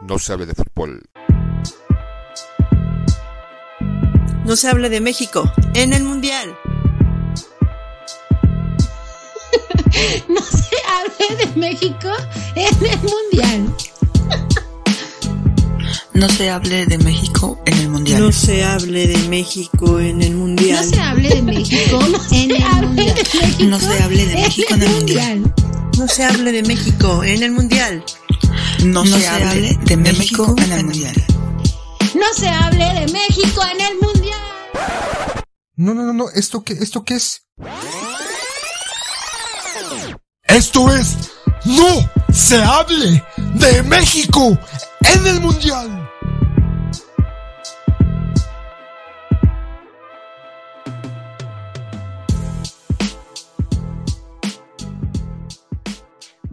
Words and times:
no 0.00 0.18
se 0.18 0.32
hable 0.32 0.46
de 0.46 0.54
fútbol. 0.54 1.02
No 4.44 4.56
se 4.56 4.66
hable 4.66 4.88
de 4.88 5.00
México 5.02 5.44
en 5.74 5.92
el 5.92 6.04
Mundial. 6.04 6.56
no 10.28 10.40
se 10.40 10.76
hable 10.88 11.36
de 11.36 11.60
México 11.60 12.10
en 12.54 12.88
el 12.88 12.98
Mundial. 13.02 13.68
No 16.14 16.32
se 16.32 16.48
hable 16.50 16.86
de 16.86 16.98
México 16.98 17.60
en 17.60 17.82
el 17.82 17.88
Mundial. 17.88 18.20
No 18.20 18.32
se 18.32 18.62
hable 18.62 19.06
de 19.06 19.22
México 19.22 19.98
en 20.00 20.22
el 20.22 20.34
Mundial. 20.34 20.78
No 20.78 20.90
se 20.90 21.00
hable 21.00 21.28
de 21.28 21.42
México 21.42 21.98
en 22.30 22.42
el 22.42 22.80
Mundial. 22.80 23.68
No 23.68 23.78
se 23.78 24.02
hable 24.02 24.24
de 24.24 24.34
México 24.34 24.74
en 24.74 24.82
el 24.82 24.90
Mundial. 24.90 25.54
No 25.98 26.08
se 26.08 26.24
hable 26.24 26.52
de 26.52 26.62
México 26.62 27.24
en 27.24 27.42
el 27.42 27.50
Mundial. 27.52 28.04
No 28.84 29.04
se 29.04 29.26
hable 29.26 29.78
de 29.84 29.96
México 29.96 30.54
en 30.56 30.72
el 30.72 30.84
Mundial. 30.84 31.14
No 32.14 32.34
se 32.34 32.48
hable 32.48 32.84
de 32.84 33.12
México 33.12 33.60
en 33.72 33.80
el 33.80 33.98
Mundial. 34.00 34.40
No, 35.76 35.94
no, 35.94 36.02
no, 36.02 36.12
no. 36.12 36.30
¿Esto 36.30 36.62
qué, 36.62 36.74
esto 36.74 37.04
qué 37.04 37.14
es? 37.16 37.42
Esto 40.44 40.92
es 40.92 41.16
No 41.64 42.10
se 42.32 42.62
hable 42.62 43.24
de 43.54 43.82
México 43.82 44.58
en 45.00 45.26
el 45.26 45.40
Mundial. 45.40 46.07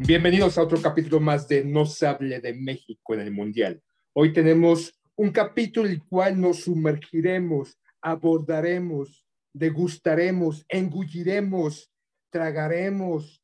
Bienvenidos 0.07 0.59
a 0.59 0.61
otro 0.61 0.79
capítulo 0.79 1.19
más 1.19 1.47
de 1.47 1.65
No 1.65 1.87
se 1.87 2.05
hable 2.05 2.39
de 2.39 2.53
México 2.53 3.15
en 3.15 3.21
el 3.21 3.31
Mundial. 3.31 3.81
Hoy 4.13 4.33
tenemos 4.33 5.01
un 5.15 5.31
capítulo 5.31 5.87
en 5.87 5.93
el 5.93 6.03
cual 6.03 6.39
nos 6.39 6.59
sumergiremos, 6.65 7.79
abordaremos, 8.01 9.25
degustaremos, 9.51 10.63
engulliremos, 10.69 11.91
tragaremos, 12.29 13.43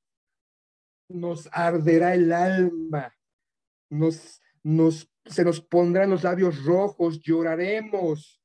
nos 1.09 1.49
arderá 1.51 2.13
el 2.13 2.31
alma, 2.31 3.11
nos, 3.89 4.39
nos, 4.61 5.11
se 5.25 5.43
nos 5.43 5.61
pondrán 5.61 6.11
los 6.11 6.21
labios 6.21 6.63
rojos, 6.63 7.21
lloraremos 7.21 8.39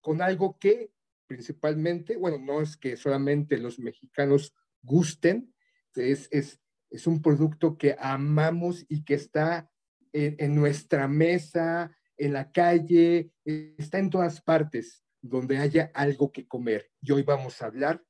con 0.00 0.22
algo 0.22 0.56
que 0.60 0.92
principalmente, 1.26 2.16
bueno, 2.16 2.38
no 2.38 2.62
es 2.62 2.76
que 2.76 2.96
solamente 2.96 3.58
los 3.58 3.80
mexicanos 3.80 4.54
gusten, 4.80 5.52
es, 5.96 6.28
es, 6.30 6.61
es 6.92 7.06
un 7.06 7.22
producto 7.22 7.76
que 7.76 7.96
amamos 7.98 8.84
y 8.88 9.04
que 9.04 9.14
está 9.14 9.70
en, 10.12 10.36
en 10.38 10.54
nuestra 10.54 11.08
mesa, 11.08 11.96
en 12.16 12.32
la 12.34 12.52
calle, 12.52 13.32
está 13.44 13.98
en 13.98 14.10
todas 14.10 14.40
partes 14.40 15.02
donde 15.20 15.58
haya 15.58 15.90
algo 15.94 16.30
que 16.30 16.46
comer. 16.46 16.90
Y 17.00 17.12
hoy 17.12 17.22
vamos 17.22 17.62
a 17.62 17.66
hablar 17.66 18.04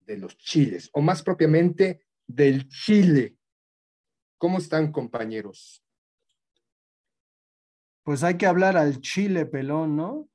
de 0.00 0.18
los 0.18 0.36
chiles, 0.36 0.90
o 0.92 1.00
más 1.00 1.22
propiamente 1.22 2.06
del 2.26 2.68
chile. 2.68 3.36
¿Cómo 4.38 4.58
están, 4.58 4.92
compañeros? 4.92 5.84
Pues 8.02 8.24
hay 8.24 8.36
que 8.36 8.46
hablar 8.46 8.76
al 8.76 9.00
chile 9.00 9.46
pelón, 9.46 9.96
¿no? 9.96 10.28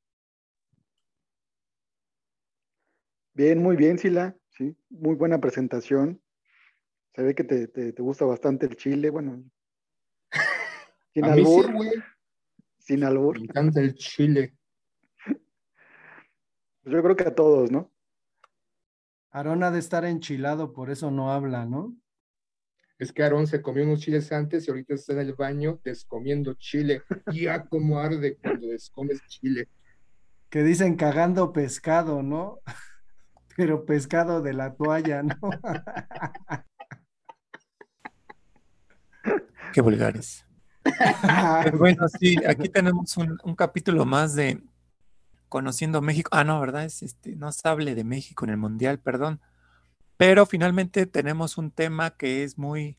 Bien, 3.33 3.61
muy 3.61 3.75
bien, 3.75 3.99
Sila. 3.99 4.35
Sí, 4.49 4.75
muy 4.89 5.15
buena 5.15 5.39
presentación. 5.39 6.21
Se 7.17 7.23
ve 7.23 7.33
que 7.33 7.43
te, 7.43 7.67
te, 7.67 7.93
te 7.93 8.01
gusta 8.03 8.25
bastante 8.25 8.67
el 8.67 8.75
chile. 8.75 9.09
Bueno, 9.09 9.43
sin 11.15 11.25
A 11.25 11.29
mí 11.29 11.43
sí, 11.43 11.47
albur. 11.47 11.73
güey. 11.73 11.91
sin 12.77 13.03
albur. 13.03 13.39
Me 13.39 13.45
encanta 13.45 13.81
el 13.81 13.95
chile. 13.95 14.55
Pues 16.83 16.95
yo 16.95 17.03
creo 17.03 17.15
que 17.17 17.23
a 17.23 17.35
todos, 17.35 17.69
¿no? 17.71 17.91
Aarón 19.31 19.63
ha 19.63 19.71
de 19.71 19.79
estar 19.79 20.05
enchilado, 20.05 20.71
por 20.71 20.89
eso 20.89 21.11
no 21.11 21.33
habla, 21.33 21.65
¿no? 21.65 21.93
Es 22.97 23.11
que 23.11 23.23
Aarón 23.23 23.45
se 23.47 23.61
comió 23.61 23.83
unos 23.83 23.99
chiles 23.99 24.31
antes 24.31 24.65
y 24.65 24.71
ahorita 24.71 24.93
está 24.93 25.11
en 25.13 25.19
el 25.19 25.33
baño 25.33 25.81
descomiendo 25.83 26.53
chile. 26.53 27.01
Ya 27.33 27.65
como 27.65 27.99
arde 27.99 28.37
cuando 28.37 28.67
descomes 28.67 29.19
chile. 29.27 29.67
Que 30.49 30.63
dicen 30.63 30.95
cagando 30.95 31.51
pescado, 31.51 32.21
¿no? 32.23 32.59
Pero 33.57 33.85
pescado 33.85 34.41
de 34.43 34.53
la 34.53 34.75
toalla, 34.75 35.23
¿no? 35.23 35.35
Qué 39.73 39.81
vulgares. 39.81 40.45
Pero 41.63 41.77
bueno, 41.77 42.07
sí, 42.07 42.37
aquí 42.47 42.69
tenemos 42.69 43.17
un, 43.17 43.37
un 43.43 43.55
capítulo 43.55 44.05
más 44.05 44.35
de 44.35 44.61
Conociendo 45.49 46.01
México. 46.01 46.29
Ah, 46.33 46.43
no, 46.43 46.59
¿verdad? 46.59 46.85
Es 46.85 47.03
este, 47.03 47.35
no 47.35 47.51
se 47.51 47.67
hable 47.67 47.95
de 47.95 48.03
México 48.03 48.45
en 48.45 48.51
el 48.51 48.57
Mundial, 48.57 48.99
perdón. 48.99 49.41
Pero 50.17 50.45
finalmente 50.45 51.05
tenemos 51.05 51.57
un 51.57 51.71
tema 51.71 52.11
que 52.11 52.43
es 52.43 52.57
muy, 52.57 52.97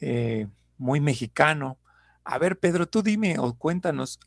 eh, 0.00 0.48
muy 0.78 1.00
mexicano. 1.00 1.78
A 2.24 2.38
ver, 2.38 2.58
Pedro, 2.58 2.86
tú 2.86 3.02
dime 3.02 3.38
o 3.38 3.54
cuéntanos, 3.54 4.18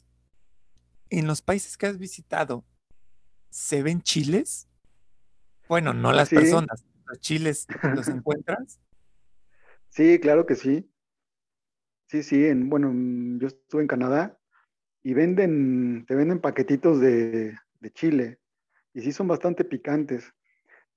en 1.10 1.26
los 1.28 1.42
países 1.42 1.78
que 1.78 1.88
has 1.88 1.98
visitado, 1.98 2.64
¿se 3.50 3.82
ven 3.82 4.02
chiles? 4.02 4.68
Bueno, 5.68 5.94
no 5.94 6.12
las 6.12 6.30
Sí. 6.30 6.36
personas, 6.36 6.86
los 7.06 7.20
chiles, 7.20 7.66
¿los 7.82 8.08
encuentras? 8.08 8.80
Sí, 9.90 10.20
claro 10.20 10.46
que 10.46 10.56
sí. 10.56 10.90
Sí, 12.08 12.24
sí, 12.24 12.46
en, 12.46 12.70
bueno, 12.70 12.92
mm, 12.94 13.40
yo 13.40 13.48
estuve 13.48 13.82
en 13.82 13.88
Canadá 13.88 14.38
y 15.04 15.14
venden, 15.14 16.06
te 16.08 16.16
venden 16.16 16.42
paquetitos 16.42 17.00
de, 17.02 17.56
de 17.82 17.92
chile 17.92 18.40
y 18.94 19.02
sí 19.02 19.12
son 19.12 19.28
bastante 19.28 19.66
picantes. 19.66 20.34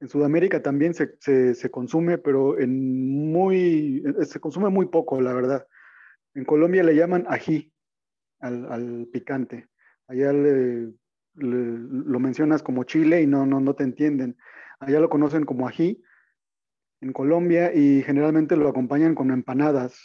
En 0.01 0.09
Sudamérica 0.09 0.63
también 0.63 0.95
se, 0.95 1.17
se- 1.21 1.71
consume, 1.71 2.19
pero 2.19 2.59
en 2.61 3.31
muy, 3.33 4.03
eh, 4.07 4.25
se 4.27 4.41
consume 4.41 4.71
muy 4.71 4.87
poco, 4.87 5.21
la 5.21 5.35
verdad. 5.35 5.67
En 6.35 6.45
Colombia 6.45 6.83
le 6.85 6.97
llaman 6.97 7.27
ají 7.29 7.73
al, 8.41 9.09
picante. 9.13 9.69
Allá 10.09 10.33
le- 10.33 10.93
lo 11.37 12.21
mencionas 12.21 12.63
como 12.63 12.85
chile 12.85 13.23
y 13.23 13.27
no, 13.27 13.47
no, 13.47 13.61
no 13.61 13.75
te 13.75 13.85
entienden. 13.85 14.37
Allá 14.81 15.01
lo 15.01 15.11
conocen 15.11 15.45
como 15.47 15.69
ají 15.69 16.03
en 17.01 17.13
Colombia 17.13 17.75
y 17.75 18.03
generalmente 18.03 18.57
lo 18.57 18.69
acompañan 18.69 19.15
con 19.15 19.31
empanadas 19.31 20.01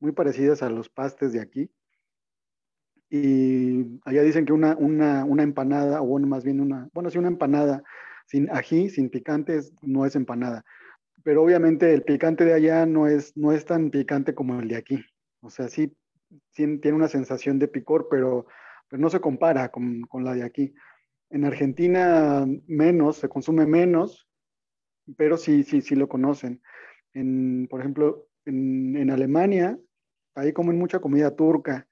muy 0.00 0.12
parecidas 0.12 0.62
a 0.62 0.70
los 0.70 0.88
pastes 0.88 1.32
de 1.32 1.40
aquí. 1.40 1.70
Y 3.08 4.00
allá 4.04 4.22
dicen 4.22 4.44
que 4.44 4.52
una, 4.52 4.76
una, 4.76 5.42
empanada, 5.42 6.02
o 6.02 6.18
más 6.18 6.44
bien 6.44 6.60
una, 6.60 6.88
bueno, 6.92 7.10
sí, 7.10 7.18
una 7.18 7.28
empanada 7.28 7.84
sin 8.26 8.50
ají, 8.50 8.90
sin 8.90 9.10
picantes, 9.10 9.72
no 9.82 10.04
es 10.04 10.16
empanada. 10.16 10.64
Pero 11.22 11.42
obviamente 11.42 11.92
el 11.94 12.02
picante 12.02 12.44
de 12.44 12.54
allá 12.54 12.86
no 12.86 13.06
es, 13.06 13.36
no 13.36 13.52
es 13.52 13.64
tan 13.64 13.90
picante 13.90 14.34
como 14.34 14.58
el 14.60 14.68
de 14.68 14.76
aquí. 14.76 15.04
O 15.40 15.50
sea, 15.50 15.68
sí, 15.68 15.96
sí 16.50 16.78
tiene 16.78 16.96
una 16.96 17.08
sensación 17.08 17.58
de 17.58 17.68
picor, 17.68 18.08
pero, 18.10 18.46
pero 18.88 19.00
no 19.00 19.10
se 19.10 19.20
compara 19.20 19.70
con, 19.70 20.02
con 20.02 20.24
la 20.24 20.34
de 20.34 20.42
aquí. 20.42 20.74
En 21.30 21.44
Argentina 21.44 22.44
menos, 22.66 23.18
se 23.18 23.28
consume 23.28 23.66
menos, 23.66 24.28
pero 25.16 25.36
sí, 25.36 25.62
sí, 25.62 25.80
sí 25.80 25.94
lo 25.94 26.08
conocen. 26.08 26.60
En, 27.12 27.68
por 27.70 27.80
ejemplo, 27.80 28.28
en 28.44 29.10
Alemania, 29.10 29.78
ahí 30.36 30.52
comen 30.52 30.78
mucha 30.78 31.00
comida 31.00 31.34
turca 31.34 31.88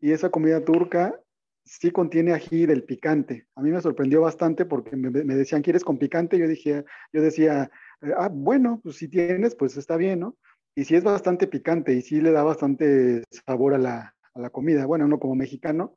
y 0.00 0.12
esa 0.12 0.30
comida 0.30 0.64
turca 0.64 1.20
sí 1.64 1.90
contiene 1.90 2.32
ají 2.32 2.66
del 2.66 2.84
picante. 2.84 3.46
A 3.54 3.62
mí 3.62 3.70
me 3.70 3.80
sorprendió 3.80 4.22
bastante 4.22 4.64
porque 4.64 4.96
me, 4.96 5.10
me 5.10 5.34
decían, 5.34 5.62
¿quieres 5.62 5.84
con 5.84 5.98
picante? 5.98 6.38
Yo 6.38 6.48
dije, 6.48 6.84
yo 7.12 7.22
decía, 7.22 7.70
eh, 8.02 8.12
ah, 8.16 8.30
bueno, 8.32 8.80
pues 8.82 8.96
si 8.96 9.08
tienes, 9.08 9.54
pues 9.54 9.76
está 9.76 9.96
bien, 9.96 10.20
¿no? 10.20 10.36
Y 10.74 10.84
sí 10.84 10.94
es 10.94 11.04
bastante 11.04 11.46
picante 11.46 11.92
y 11.92 12.02
sí 12.02 12.20
le 12.20 12.32
da 12.32 12.42
bastante 12.42 13.24
sabor 13.30 13.74
a 13.74 13.78
la, 13.78 14.16
a 14.34 14.40
la 14.40 14.50
comida. 14.50 14.86
Bueno, 14.86 15.04
uno 15.04 15.18
como 15.20 15.34
mexicano, 15.34 15.96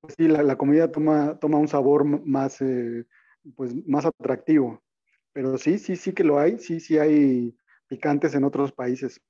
pues 0.00 0.14
sí, 0.16 0.28
la, 0.28 0.42
la 0.42 0.56
comida 0.56 0.90
toma, 0.90 1.38
toma 1.38 1.58
un 1.58 1.68
sabor 1.68 2.04
más, 2.04 2.60
eh, 2.62 3.04
pues 3.56 3.74
más 3.86 4.06
atractivo. 4.06 4.82
Pero 5.32 5.58
sí, 5.58 5.78
sí, 5.78 5.96
sí 5.96 6.12
que 6.12 6.24
lo 6.24 6.38
hay, 6.38 6.58
sí, 6.58 6.80
sí 6.80 6.98
hay 6.98 7.56
picantes 7.88 8.34
en 8.34 8.44
otros 8.44 8.72
países. 8.72 9.20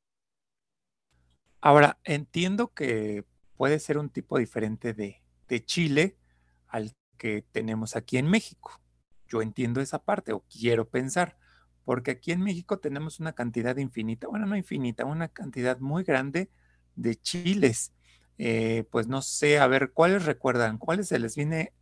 Ahora, 1.62 1.98
entiendo 2.02 2.74
que 2.74 3.24
puede 3.56 3.78
ser 3.78 3.96
un 3.96 4.10
tipo 4.10 4.36
diferente 4.36 4.94
de, 4.94 5.22
de 5.48 5.64
chile 5.64 6.18
al 6.66 6.92
que 7.16 7.44
tenemos 7.52 7.94
aquí 7.94 8.18
en 8.18 8.26
México. 8.26 8.80
Yo 9.28 9.42
entiendo 9.42 9.80
esa 9.80 10.02
parte 10.02 10.32
o 10.32 10.44
quiero 10.50 10.88
pensar, 10.88 11.38
porque 11.84 12.10
aquí 12.10 12.32
en 12.32 12.42
México 12.42 12.80
tenemos 12.80 13.20
una 13.20 13.32
cantidad 13.32 13.76
infinita, 13.76 14.26
bueno, 14.26 14.44
no 14.46 14.56
infinita, 14.56 15.04
una 15.04 15.28
cantidad 15.28 15.78
muy 15.78 16.02
grande 16.02 16.50
de 16.96 17.14
chiles. 17.14 17.92
Eh, 18.38 18.84
pues 18.90 19.06
no 19.06 19.22
sé, 19.22 19.60
a 19.60 19.68
ver, 19.68 19.92
¿cuáles 19.92 20.24
recuerdan? 20.24 20.78
¿Cuáles 20.78 21.06
se 21.06 21.20
les 21.20 21.36
viene 21.36 21.72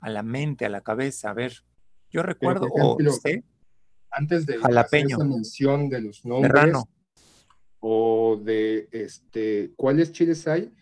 a 0.00 0.10
la 0.10 0.22
mente, 0.22 0.66
a 0.66 0.68
la 0.68 0.82
cabeza? 0.82 1.30
A 1.30 1.32
ver, 1.34 1.64
yo 2.10 2.22
recuerdo 2.22 2.68
o 2.70 2.98
sé 3.22 3.44
Antes 4.10 4.44
de 4.44 4.58
Jalapeño. 4.58 5.16
hacer 5.16 5.26
esa 5.26 5.36
mención 5.36 5.88
de 5.88 6.02
los 6.02 6.22
nombres. 6.26 6.52
O 7.80 8.40
de 8.42 8.88
este, 8.92 9.72
cuáles 9.76 10.12
chiles 10.12 10.46
hay, 10.46 10.72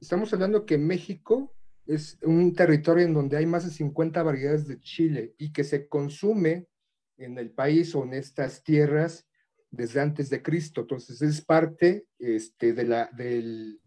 estamos 0.00 0.32
hablando 0.32 0.66
que 0.66 0.78
México 0.78 1.54
es 1.86 2.18
un 2.22 2.54
territorio 2.54 3.04
en 3.04 3.14
donde 3.14 3.36
hay 3.36 3.46
más 3.46 3.64
de 3.64 3.70
50 3.70 4.22
variedades 4.22 4.68
de 4.68 4.78
chile 4.80 5.34
y 5.38 5.52
que 5.52 5.64
se 5.64 5.88
consume 5.88 6.68
en 7.16 7.38
el 7.38 7.50
país 7.50 7.94
o 7.94 8.04
en 8.04 8.14
estas 8.14 8.62
tierras 8.62 9.26
desde 9.70 10.00
antes 10.00 10.30
de 10.30 10.42
Cristo. 10.42 10.82
Entonces 10.82 11.20
es 11.22 11.40
parte 11.40 12.06
este, 12.18 12.72
de 12.72 12.84
la, 12.84 13.10
del, 13.16 13.80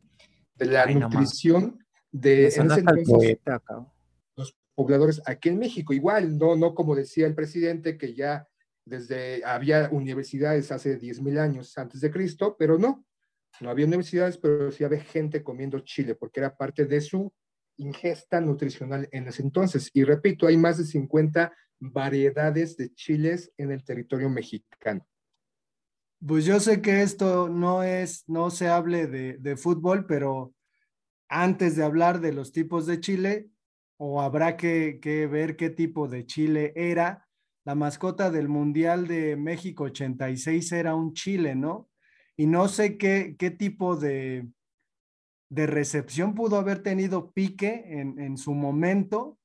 de 0.56 0.66
la 0.66 0.86
nutrición 0.88 1.80
de 2.12 2.48
en 2.48 2.48
ese 2.48 2.80
entonces, 2.80 3.40
los 4.36 4.58
pobladores 4.74 5.22
aquí 5.26 5.50
en 5.50 5.60
México. 5.60 5.94
Igual, 5.94 6.38
no, 6.38 6.56
no 6.56 6.74
como 6.74 6.96
decía 6.96 7.28
el 7.28 7.36
presidente 7.36 7.98
que 7.98 8.14
ya 8.14 8.48
desde 8.86 9.44
había 9.44 9.90
universidades 9.92 10.72
hace 10.72 11.00
10.000 11.00 11.40
años 11.40 11.78
antes 11.78 12.02
de 12.02 12.12
Cristo, 12.12 12.56
pero 12.58 12.78
no, 12.78 13.06
no 13.60 13.70
había 13.70 13.86
universidades, 13.86 14.38
pero 14.38 14.72
sí 14.72 14.84
había 14.84 15.02
gente 15.02 15.44
comiendo 15.44 15.80
chile 15.80 16.16
porque 16.16 16.40
era 16.40 16.56
parte 16.56 16.86
de 16.86 17.02
su 17.02 17.34
ingesta 17.78 18.40
nutricional 18.40 19.10
en 19.12 19.28
ese 19.28 19.42
entonces. 19.42 19.90
Y 19.94 20.04
repito, 20.04 20.48
hay 20.48 20.58
más 20.58 20.78
de 20.78 20.86
50 20.86 21.54
variedades 21.80 22.78
de 22.78 22.94
chiles 22.94 23.52
en 23.58 23.72
el 23.72 23.84
territorio 23.84 24.30
mexicano. 24.30 25.06
Pues 26.26 26.46
yo 26.46 26.60
sé 26.60 26.82
que 26.82 27.02
esto 27.02 27.50
no 27.50 27.84
es, 27.84 28.24
no 28.28 28.50
se 28.50 28.68
hable 28.68 29.08
de, 29.08 29.38
de 29.38 29.58
fútbol, 29.58 30.06
pero 30.06 30.54
antes 31.28 31.76
de 31.76 31.84
hablar 31.84 32.22
de 32.22 32.34
los 32.34 32.52
tipos 32.52 32.86
de 32.86 33.00
chile, 33.00 33.50
o 33.98 34.22
habrá 34.22 34.58
que, 34.58 35.00
que, 35.02 35.28
ver 35.28 35.56
qué 35.56 35.70
tipo 35.70 36.08
de 36.08 36.26
chile 36.26 36.74
era, 36.76 37.25
la 37.66 37.76
mascota 37.76 38.30
del 38.30 38.48
Mundial 38.48 39.08
de 39.08 39.36
México 39.36 39.86
86 39.86 40.72
era 40.72 40.96
un 40.96 41.14
chile, 41.14 41.56
¿no? 41.56 41.90
Y 42.38 42.46
no 42.46 42.68
sé 42.68 42.98
qué, 42.98 43.36
qué 43.40 43.50
tipo 43.50 43.96
de, 43.96 44.48
de 45.50 45.68
recepción 45.68 46.36
pudo 46.36 46.58
haber 46.58 46.84
tenido 46.84 47.32
Pique 47.32 47.86
en, 47.88 48.20
en 48.20 48.38
su 48.38 48.54
momento, 48.54 49.40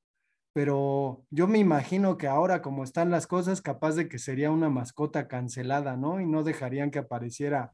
pero 0.53 1.25
yo 1.31 1.47
me 1.47 1.57
imagino 1.57 2.17
que 2.17 2.27
ahora 2.27 2.61
como 2.61 2.83
están 2.83 3.09
las 3.09 3.25
cosas, 3.25 3.61
capaz 3.61 3.95
de 3.95 4.07
que 4.07 4.19
sería 4.19 4.51
una 4.51 4.69
mascota 4.69 5.27
cancelada, 5.27 5.97
¿no? 5.97 6.21
Y 6.21 6.27
no 6.27 6.43
dejarían 6.43 6.91
que 6.91 6.99
apareciera 6.99 7.73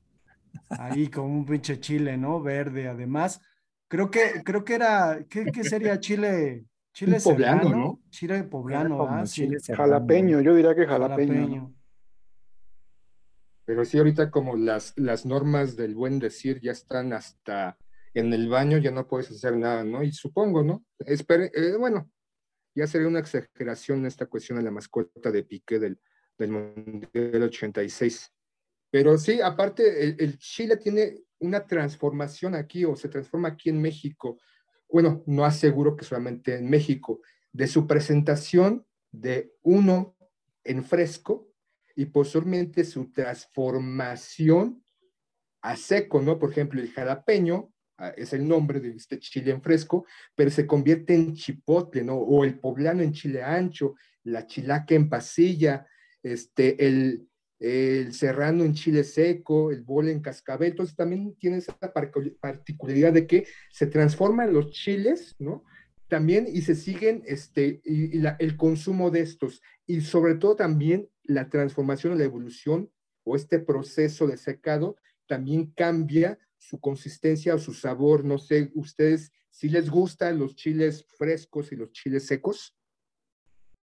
ahí 0.70 1.10
con 1.10 1.26
un 1.26 1.46
pinche 1.46 1.80
chile, 1.80 2.18
¿no? 2.18 2.42
Verde, 2.42 2.88
además. 2.88 3.42
Creo 3.90 4.12
que, 4.12 4.44
creo 4.46 4.64
que 4.64 4.76
era, 4.76 5.26
¿qué, 5.30 5.46
qué 5.46 5.64
sería 5.64 6.00
chile? 6.00 6.66
Chile 6.98 7.20
poblano, 7.24 7.70
¿no? 7.70 8.02
Chile 8.10 8.44
poblano, 8.46 9.08
¿ah? 9.08 9.24
Sí. 9.28 9.48
Jalapeño, 9.72 10.42
yo 10.42 10.56
diría 10.56 10.74
que 10.74 10.88
jalapeño. 10.88 11.34
jalapeño. 11.34 11.76
Pero 13.66 13.86
sí, 13.86 14.00
ahorita 14.00 14.32
como 14.32 14.56
las, 14.56 14.94
las 14.98 15.24
normas 15.24 15.76
del 15.76 15.94
buen 15.94 16.18
decir 16.18 16.60
ya 16.60 16.72
están 16.72 17.14
hasta 17.14 17.78
en 18.16 18.34
el 18.34 18.50
baño, 18.50 18.80
ya 18.80 18.90
no 18.90 19.08
puedes 19.08 19.30
hacer 19.30 19.56
nada, 19.58 19.84
¿no? 19.84 20.02
Y 20.02 20.12
supongo, 20.12 20.64
¿no? 20.64 20.84
Espere, 20.98 21.52
eh, 21.54 21.76
bueno, 21.78 22.10
ya 22.74 22.88
sería 22.88 23.08
una 23.08 23.20
exageración 23.20 24.08
esta 24.08 24.26
cuestión 24.26 24.58
de 24.58 24.64
la 24.64 24.72
mascota 24.72 25.30
de 25.30 25.44
Piqué 25.44 25.78
del, 25.78 26.00
del 26.36 26.50
Mundial 26.50 27.44
86. 27.44 28.34
Pero 28.90 29.20
sí, 29.20 29.40
aparte, 29.40 30.04
el, 30.04 30.40
Chile 30.40 30.78
tiene 30.78 31.14
una 31.38 31.64
transformación 31.64 32.56
aquí 32.56 32.86
o 32.86 32.96
se 32.96 33.08
transforma 33.08 33.50
aquí 33.50 33.70
en 33.70 33.80
México. 33.80 34.40
Bueno, 34.90 35.24
no 35.26 35.46
aseguro 35.46 35.96
que 35.96 36.06
solamente 36.06 36.56
en 36.56 36.70
México, 36.70 37.22
de 37.52 37.68
su 37.68 37.88
presentación 37.88 38.86
de 39.12 39.54
uno 39.64 40.16
en 40.64 40.84
fresco 40.84 41.50
y 41.96 42.06
posteriormente 42.06 42.84
su 42.84 43.12
transformación 43.12 44.84
a 45.62 45.76
seco, 45.76 46.22
¿no? 46.22 46.38
Por 46.38 46.52
ejemplo, 46.52 46.80
el 46.80 46.92
jalapeño 46.92 47.72
Ah, 48.00 48.14
es 48.16 48.32
el 48.34 48.48
nombre 48.48 48.80
de 48.80 48.90
este 48.90 49.18
chile 49.20 49.52
en 49.52 49.62
fresco, 49.62 50.06
pero 50.36 50.52
se 50.52 50.68
convierte 50.68 51.16
en 51.16 51.34
chipotle, 51.34 52.04
¿no? 52.04 52.16
O 52.16 52.44
el 52.44 52.60
poblano 52.60 53.02
en 53.02 53.12
chile 53.12 53.42
ancho, 53.42 53.96
la 54.24 54.46
chilaca 54.46 54.94
en 54.94 55.10
pasilla, 55.10 55.88
este, 56.22 56.86
el, 56.86 57.28
el 57.60 58.14
serrano 58.14 58.64
en 58.64 58.74
chile 58.74 59.04
seco, 59.04 59.72
el 59.72 59.82
bole 59.82 60.12
en 60.12 60.22
cascabel, 60.22 60.72
entonces 60.72 60.96
también 60.96 61.36
tiene 61.40 61.58
esa 61.58 61.78
particularidad 62.40 63.14
de 63.14 63.26
que 63.26 63.48
se 63.72 63.88
transforman 63.88 64.54
los 64.54 64.72
chiles, 64.72 65.36
¿no? 65.40 65.64
También 66.08 66.48
y 66.48 66.62
se 66.62 66.76
siguen 66.76 67.24
este, 67.26 67.82
y, 67.84 68.22
el 68.40 68.56
consumo 68.58 69.12
de 69.12 69.22
estos, 69.22 69.62
y 69.86 70.02
sobre 70.02 70.36
todo 70.36 70.56
también 70.56 71.10
la 71.24 71.50
transformación 71.50 72.18
la 72.18 72.24
evolución 72.24 72.92
o 73.24 73.36
este 73.36 73.60
proceso 73.60 74.28
de 74.28 74.38
secado 74.38 74.96
también 75.28 75.72
cambia 75.76 76.40
su 76.58 76.80
consistencia 76.80 77.56
o 77.56 77.60
su 77.60 77.74
sabor. 77.74 78.24
No 78.24 78.38
sé, 78.38 78.72
ustedes 78.76 79.32
si 79.50 79.70
les 79.70 79.90
gustan 79.90 80.40
los 80.40 80.56
chiles 80.56 81.06
frescos 81.18 81.72
y 81.72 81.76
los 81.76 81.92
chiles 81.92 82.26
secos. 82.26 82.76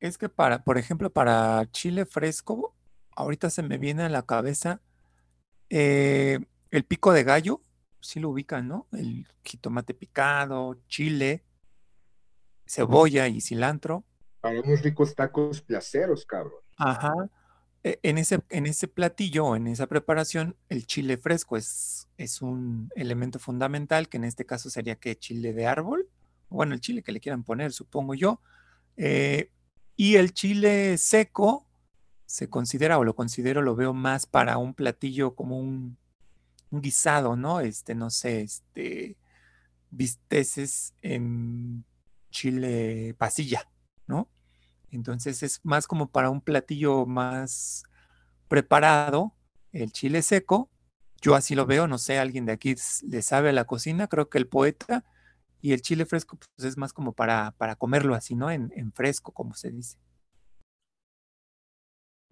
Es 0.01 0.19
que 0.19 0.29
para, 0.29 0.65
por 0.65 0.79
ejemplo, 0.79 1.13
para 1.13 1.69
chile 1.71 2.07
fresco, 2.07 2.75
ahorita 3.17 3.51
se 3.51 3.63
me 3.63 3.79
viene 3.79 4.05
a 4.05 4.09
la 4.09 4.23
cabeza 4.23 4.81
eh, 5.71 6.39
el 6.71 6.85
pico 6.85 7.13
de 7.13 7.25
gallo, 7.25 7.61
si 8.01 8.21
lo 8.21 8.31
ubican, 8.31 8.69
¿no? 8.69 8.87
El 8.93 9.27
jitomate 9.45 9.95
picado, 9.95 10.79
chile, 10.89 11.43
cebolla 12.67 13.29
y 13.29 13.41
cilantro. 13.41 14.05
Para 14.41 14.61
unos 14.61 14.83
ricos 14.83 15.15
tacos 15.15 15.63
placeros, 15.63 16.27
cabrón. 16.27 16.61
Ajá. 16.77 17.13
E, 17.83 17.99
en 18.03 18.19
ese, 18.19 18.41
en 18.51 18.67
ese 18.67 18.89
platillo, 18.89 19.57
en 19.57 19.67
esa 19.67 19.87
preparación, 19.87 20.57
el 20.69 20.87
chile 20.87 21.17
fresco 21.17 21.57
es, 21.57 22.09
es 22.19 22.43
un 22.43 22.91
elemento 22.95 23.39
fundamental, 23.39 24.09
que 24.09 24.17
en 24.17 24.25
este 24.25 24.45
caso 24.45 24.71
sería 24.71 24.97
que 24.97 25.17
chile 25.17 25.53
de 25.53 25.67
árbol, 25.67 26.09
bueno, 26.49 26.75
el 26.75 26.81
chile 26.81 27.03
que 27.03 27.13
le 27.13 27.21
quieran 27.21 27.43
poner, 27.43 27.73
supongo 27.73 28.15
yo. 28.15 28.41
Eh, 28.97 29.51
y 29.97 30.17
el 30.17 30.33
chile 30.33 30.99
seco 30.99 31.67
se 32.27 32.49
considera, 32.49 32.99
o 32.99 33.05
lo 33.05 33.15
considero, 33.15 33.63
lo 33.63 33.77
veo 33.77 33.93
más 33.93 34.27
para 34.27 34.59
un 34.59 34.75
platillo 34.75 35.35
como 35.35 35.59
un, 35.59 35.99
guisado, 36.71 37.37
¿no? 37.37 37.61
Este, 37.61 37.95
no 37.95 38.11
sé, 38.11 38.41
este, 38.41 39.17
bisteces 39.91 40.95
en 41.03 41.85
chile 42.31 43.15
pasilla, 43.17 43.69
¿no? 44.09 44.29
Entonces 44.91 45.43
es 45.45 45.61
más 45.63 45.87
como 45.87 46.09
para 46.11 46.31
un 46.31 46.41
platillo 46.41 47.07
más 47.07 47.85
preparado, 48.49 49.35
el 49.73 49.93
chile 49.93 50.23
seco. 50.23 50.69
Yo 51.21 51.37
así 51.37 51.55
lo 51.55 51.65
veo, 51.65 51.87
no 51.87 51.99
sé, 51.99 52.19
alguien 52.19 52.45
de 52.45 52.53
aquí 52.53 52.75
le 53.07 53.23
sabe 53.23 53.51
a 53.51 53.53
la 53.53 53.65
cocina, 53.65 54.09
creo 54.09 54.29
que 54.29 54.39
el 54.39 54.49
poeta, 54.49 55.05
y 55.61 55.73
el 55.73 55.81
chile 55.81 56.05
fresco 56.07 56.37
pues 56.37 56.69
es 56.69 56.77
más 56.77 56.93
como 56.93 57.13
para, 57.13 57.53
para 57.53 57.77
comerlo 57.77 58.15
así, 58.15 58.35
¿no? 58.35 58.51
En 58.51 58.93
fresco, 58.93 59.33
como 59.33 59.55
se 59.55 59.71
dice. 59.71 59.97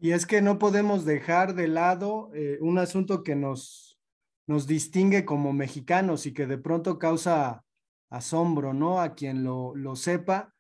Y 0.03 0.11
es 0.11 0.27
que 0.27 0.43
no 0.43 0.59
podemos 0.59 1.05
dejar 1.05 1.55
de 1.55 1.69
lado 1.69 2.33
eh, 2.35 2.59
un 2.61 2.79
asunto 2.79 3.23
que 3.23 3.37
nos, 3.37 4.01
nos 4.49 4.67
distingue 4.67 5.25
como 5.25 5.53
mexicanos 5.53 6.27
y 6.27 6.35
que 6.35 6.49
de 6.49 6.59
pronto 6.59 6.99
causa 6.99 7.65
asombro, 8.11 8.75
¿no? 8.75 9.01
A 9.01 9.15
quien 9.15 9.45
lo, 9.45 9.77
lo 9.77 9.95
sepa, 9.95 10.53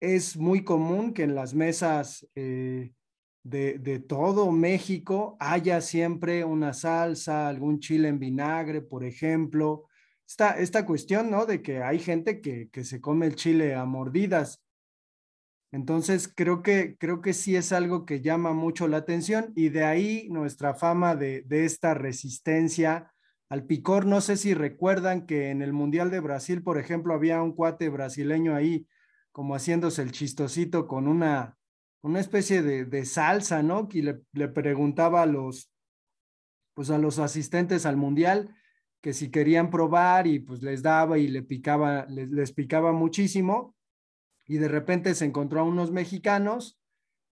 es 0.00 0.36
muy 0.36 0.64
común 0.64 1.14
que 1.14 1.22
en 1.22 1.36
las 1.36 1.54
mesas 1.54 2.28
eh, 2.34 2.92
de, 3.44 4.00
todo 4.00 4.50
México 4.50 5.36
haya 5.38 5.80
siempre 5.80 6.44
una 6.44 6.74
salsa, 6.74 7.48
algún 7.48 7.78
chile 7.78 8.08
en 8.08 8.18
vinagre, 8.18 8.82
por 8.82 9.04
ejemplo. 9.04 9.84
Esta, 10.26 10.58
esta 10.58 10.84
cuestión, 10.84 11.30
¿no? 11.30 11.46
De 11.46 11.62
que 11.62 11.84
hay 11.84 12.00
gente 12.00 12.40
que, 12.40 12.68
que 12.70 12.82
se 12.82 13.00
come 13.00 13.26
el 13.26 13.36
chile 13.36 13.76
a 13.76 13.84
mordidas. 13.84 14.60
Entonces, 15.72 16.28
creo 16.28 16.62
que, 16.62 16.96
creo 16.98 17.22
que 17.22 17.32
sí 17.32 17.56
es 17.56 17.72
algo 17.72 18.04
que 18.04 18.20
llama 18.20 18.52
mucho 18.52 18.88
la 18.88 18.98
atención 18.98 19.52
y 19.56 19.70
de 19.70 19.84
ahí 19.84 20.28
nuestra 20.28 20.74
fama 20.74 21.16
de, 21.16 21.42
de 21.46 21.64
esta 21.64 21.94
resistencia 21.94 23.10
al 23.48 23.64
picor. 23.64 24.04
No 24.04 24.20
sé 24.20 24.36
si 24.36 24.52
recuerdan 24.52 25.26
que 25.26 25.48
en 25.48 25.62
el 25.62 25.72
Mundial 25.72 26.10
de 26.10 26.20
Brasil, 26.20 26.62
por 26.62 26.78
ejemplo, 26.78 27.14
había 27.14 27.42
un 27.42 27.52
cuate 27.52 27.88
brasileño 27.88 28.54
ahí 28.54 28.86
como 29.32 29.54
haciéndose 29.54 30.02
el 30.02 30.12
chistosito 30.12 30.86
con 30.86 31.08
una, 31.08 31.56
una 32.02 32.20
especie 32.20 32.60
de, 32.60 32.84
de 32.84 33.06
salsa, 33.06 33.62
¿no? 33.62 33.88
Que 33.88 34.02
le, 34.02 34.20
le, 34.32 34.48
preguntaba 34.48 35.22
a 35.22 35.26
los, 35.26 35.72
pues 36.74 36.90
a 36.90 36.98
los 36.98 37.18
asistentes 37.18 37.86
al 37.86 37.96
mundial 37.96 38.54
que 39.00 39.14
si 39.14 39.30
querían 39.30 39.70
probar 39.70 40.26
y 40.26 40.38
pues 40.38 40.62
les 40.62 40.82
daba 40.82 41.18
y 41.18 41.28
le 41.28 41.42
picaba, 41.42 42.04
les, 42.10 42.30
les 42.30 42.52
picaba 42.52 42.92
muchísimo 42.92 43.74
y 44.46 44.58
de 44.58 44.68
repente 44.68 45.14
se 45.14 45.24
encontró 45.24 45.60
a 45.60 45.64
unos 45.64 45.90
mexicanos 45.90 46.78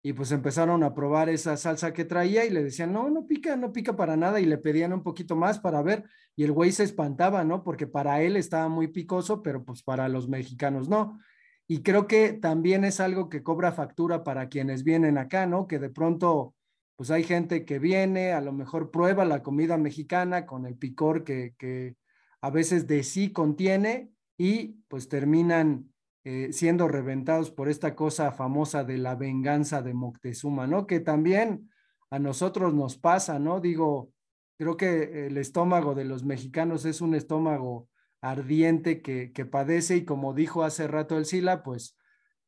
y 0.04 0.14
pues 0.14 0.32
empezaron 0.32 0.84
a 0.84 0.94
probar 0.94 1.30
esa 1.30 1.58
salsa 1.58 1.94
que 1.94 2.06
traía 2.06 2.46
y 2.46 2.50
le 2.50 2.64
decían, 2.64 2.94
no, 2.94 3.10
no 3.10 3.28
pica, 3.28 3.56
no 3.56 3.74
pica 3.74 3.96
para 3.96 4.16
nada 4.16 4.40
y 4.40 4.46
le 4.46 4.58
pedían 4.58 4.94
un 4.94 5.04
poquito 5.04 5.36
más 5.36 5.60
para 5.60 5.82
ver 5.82 6.06
y 6.36 6.44
el 6.44 6.52
güey 6.52 6.72
se 6.72 6.84
espantaba, 6.84 7.44
¿no? 7.44 7.64
Porque 7.64 7.88
para 7.88 8.22
él 8.22 8.36
estaba 8.36 8.70
muy 8.70 8.88
picoso, 8.88 9.42
pero 9.42 9.66
pues 9.66 9.84
para 9.84 10.08
los 10.08 10.30
mexicanos 10.30 10.88
no. 10.88 11.20
Y 11.68 11.82
creo 11.82 12.08
que 12.08 12.32
también 12.34 12.86
es 12.86 13.00
algo 13.00 13.28
que 13.28 13.44
cobra 13.44 13.72
factura 13.72 14.24
para 14.24 14.48
quienes 14.48 14.84
vienen 14.84 15.18
acá, 15.18 15.46
¿no? 15.46 15.68
Que 15.68 15.80
de 15.80 15.90
pronto 15.90 16.54
pues 16.96 17.12
hay 17.12 17.24
gente 17.24 17.66
que 17.66 17.78
viene, 17.78 18.32
a 18.32 18.42
lo 18.42 18.54
mejor 18.54 18.92
prueba 18.92 19.26
la 19.26 19.44
comida 19.44 19.78
mexicana 19.78 20.46
con 20.46 20.66
el 20.66 20.76
picor 20.76 21.24
que, 21.24 21.54
que 21.58 21.96
a 22.42 22.50
veces 22.50 22.88
de 22.88 23.04
sí 23.04 23.32
contiene 23.32 24.12
y 24.38 24.80
pues 24.88 25.10
terminan 25.10 25.92
eh, 26.30 26.52
siendo 26.52 26.90
reventados 26.90 27.52
por 27.52 27.70
esta 27.70 27.96
cosa 27.96 28.34
famosa 28.34 28.84
de 28.84 28.98
la 28.98 29.16
venganza 29.16 29.82
de 29.82 29.94
Moctezuma, 29.94 30.68
¿no? 30.68 30.86
Que 30.86 31.00
también 31.00 31.72
a 32.10 32.20
nosotros 32.20 32.74
nos 32.74 32.98
pasa, 32.98 33.40
¿no? 33.40 33.62
Digo, 33.62 34.12
creo 34.58 34.76
que 34.76 35.28
el 35.28 35.38
estómago 35.38 35.96
de 35.96 36.04
los 36.04 36.26
mexicanos 36.26 36.84
es 36.84 37.00
un 37.00 37.16
estómago 37.16 37.88
ardiente 38.20 39.02
que, 39.02 39.32
que 39.32 39.46
padece 39.46 39.96
y 39.96 40.04
como 40.04 40.34
dijo 40.34 40.66
hace 40.66 40.86
rato 40.90 41.18
el 41.18 41.24
Sila, 41.24 41.64
pues 41.64 41.96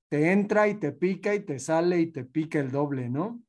te 0.10 0.34
entra 0.34 0.68
y 0.68 0.74
te 0.74 0.92
pica 0.92 1.34
y 1.34 1.40
te 1.40 1.58
sale 1.58 2.02
y 2.02 2.08
te 2.08 2.26
pica 2.26 2.60
el 2.60 2.72
doble, 2.72 3.10
¿no? 3.10 3.42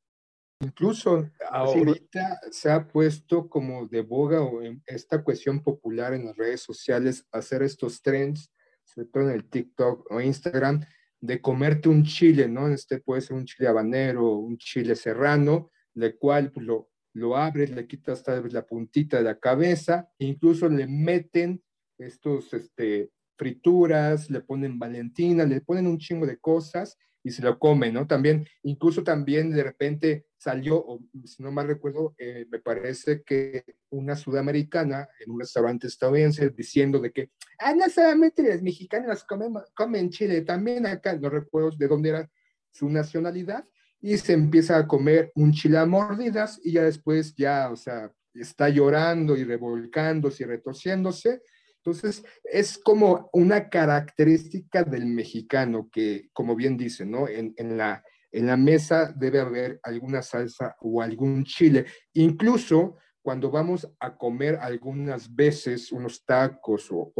Incluso 0.60 1.28
ahorita 1.50 2.38
se 2.52 2.70
ha 2.70 2.86
puesto 2.86 3.48
como 3.48 3.88
de 3.88 4.02
boga 4.02 4.42
o 4.42 4.62
en 4.62 4.80
esta 4.86 5.24
cuestión 5.24 5.60
popular 5.60 6.14
en 6.14 6.26
las 6.26 6.36
redes 6.36 6.60
sociales 6.60 7.26
hacer 7.32 7.64
estos 7.64 8.00
trends 8.00 8.52
sobre 8.94 9.08
todo 9.08 9.24
en 9.24 9.36
el 9.36 9.48
TikTok 9.48 10.10
o 10.10 10.20
Instagram, 10.20 10.84
de 11.20 11.40
comerte 11.40 11.88
un 11.88 12.04
chile, 12.04 12.48
¿no? 12.48 12.68
Este 12.68 13.00
puede 13.00 13.20
ser 13.20 13.36
un 13.36 13.44
chile 13.44 13.68
habanero, 13.68 14.36
un 14.36 14.56
chile 14.56 14.96
serrano, 14.96 15.70
el 15.94 16.16
cual 16.16 16.50
pues, 16.50 16.66
lo, 16.66 16.90
lo 17.14 17.36
abres, 17.36 17.70
le 17.70 17.86
quitas 17.86 18.22
tal 18.22 18.42
vez 18.42 18.52
la 18.52 18.66
puntita 18.66 19.18
de 19.18 19.24
la 19.24 19.38
cabeza, 19.38 20.08
e 20.18 20.26
incluso 20.26 20.68
le 20.68 20.86
meten 20.86 21.62
estos 21.98 22.52
este, 22.54 23.10
frituras, 23.36 24.30
le 24.30 24.40
ponen 24.40 24.78
valentina, 24.78 25.44
le 25.44 25.60
ponen 25.60 25.86
un 25.86 25.98
chingo 25.98 26.26
de 26.26 26.38
cosas 26.38 26.96
y 27.22 27.30
se 27.30 27.42
lo 27.42 27.58
comen, 27.58 27.94
¿no? 27.94 28.06
También, 28.06 28.46
incluso 28.62 29.04
también 29.04 29.50
de 29.50 29.62
repente 29.62 30.26
salió, 30.40 30.98
si 31.24 31.42
no 31.42 31.52
mal 31.52 31.68
recuerdo, 31.68 32.14
eh, 32.16 32.46
me 32.50 32.60
parece 32.60 33.22
que 33.22 33.62
una 33.90 34.16
sudamericana 34.16 35.06
en 35.20 35.32
un 35.32 35.40
restaurante 35.40 35.86
estadounidense 35.86 36.48
diciendo 36.48 36.98
de 36.98 37.12
que, 37.12 37.30
ah, 37.58 37.74
no 37.74 37.86
solamente 37.90 38.42
los 38.42 38.62
mexicanos 38.62 39.22
comen, 39.24 39.52
comen 39.74 40.08
chile, 40.08 40.40
también 40.40 40.86
acá, 40.86 41.14
no 41.14 41.28
recuerdo 41.28 41.72
de 41.76 41.86
dónde 41.86 42.08
era 42.08 42.30
su 42.70 42.88
nacionalidad, 42.88 43.66
y 44.00 44.16
se 44.16 44.32
empieza 44.32 44.78
a 44.78 44.86
comer 44.86 45.30
un 45.34 45.52
chile 45.52 45.76
a 45.76 45.84
mordidas 45.84 46.58
y 46.64 46.72
ya 46.72 46.84
después 46.84 47.34
ya, 47.36 47.68
o 47.70 47.76
sea, 47.76 48.10
está 48.32 48.70
llorando 48.70 49.36
y 49.36 49.44
revolcándose 49.44 50.44
y 50.44 50.46
retorciéndose. 50.46 51.42
Entonces, 51.84 52.24
es 52.44 52.78
como 52.78 53.28
una 53.34 53.68
característica 53.68 54.84
del 54.84 55.04
mexicano 55.04 55.90
que, 55.92 56.30
como 56.32 56.56
bien 56.56 56.78
dice, 56.78 57.04
¿no? 57.04 57.28
En, 57.28 57.52
en 57.58 57.76
la 57.76 58.02
en 58.32 58.46
la 58.46 58.56
mesa 58.56 59.12
debe 59.16 59.40
haber 59.40 59.80
alguna 59.82 60.22
salsa 60.22 60.76
o 60.80 61.02
algún 61.02 61.44
chile. 61.44 61.86
Incluso 62.14 62.96
cuando 63.22 63.50
vamos 63.50 63.88
a 63.98 64.16
comer 64.16 64.56
algunas 64.56 65.34
veces 65.34 65.92
unos 65.92 66.24
tacos 66.24 66.88
o, 66.90 67.12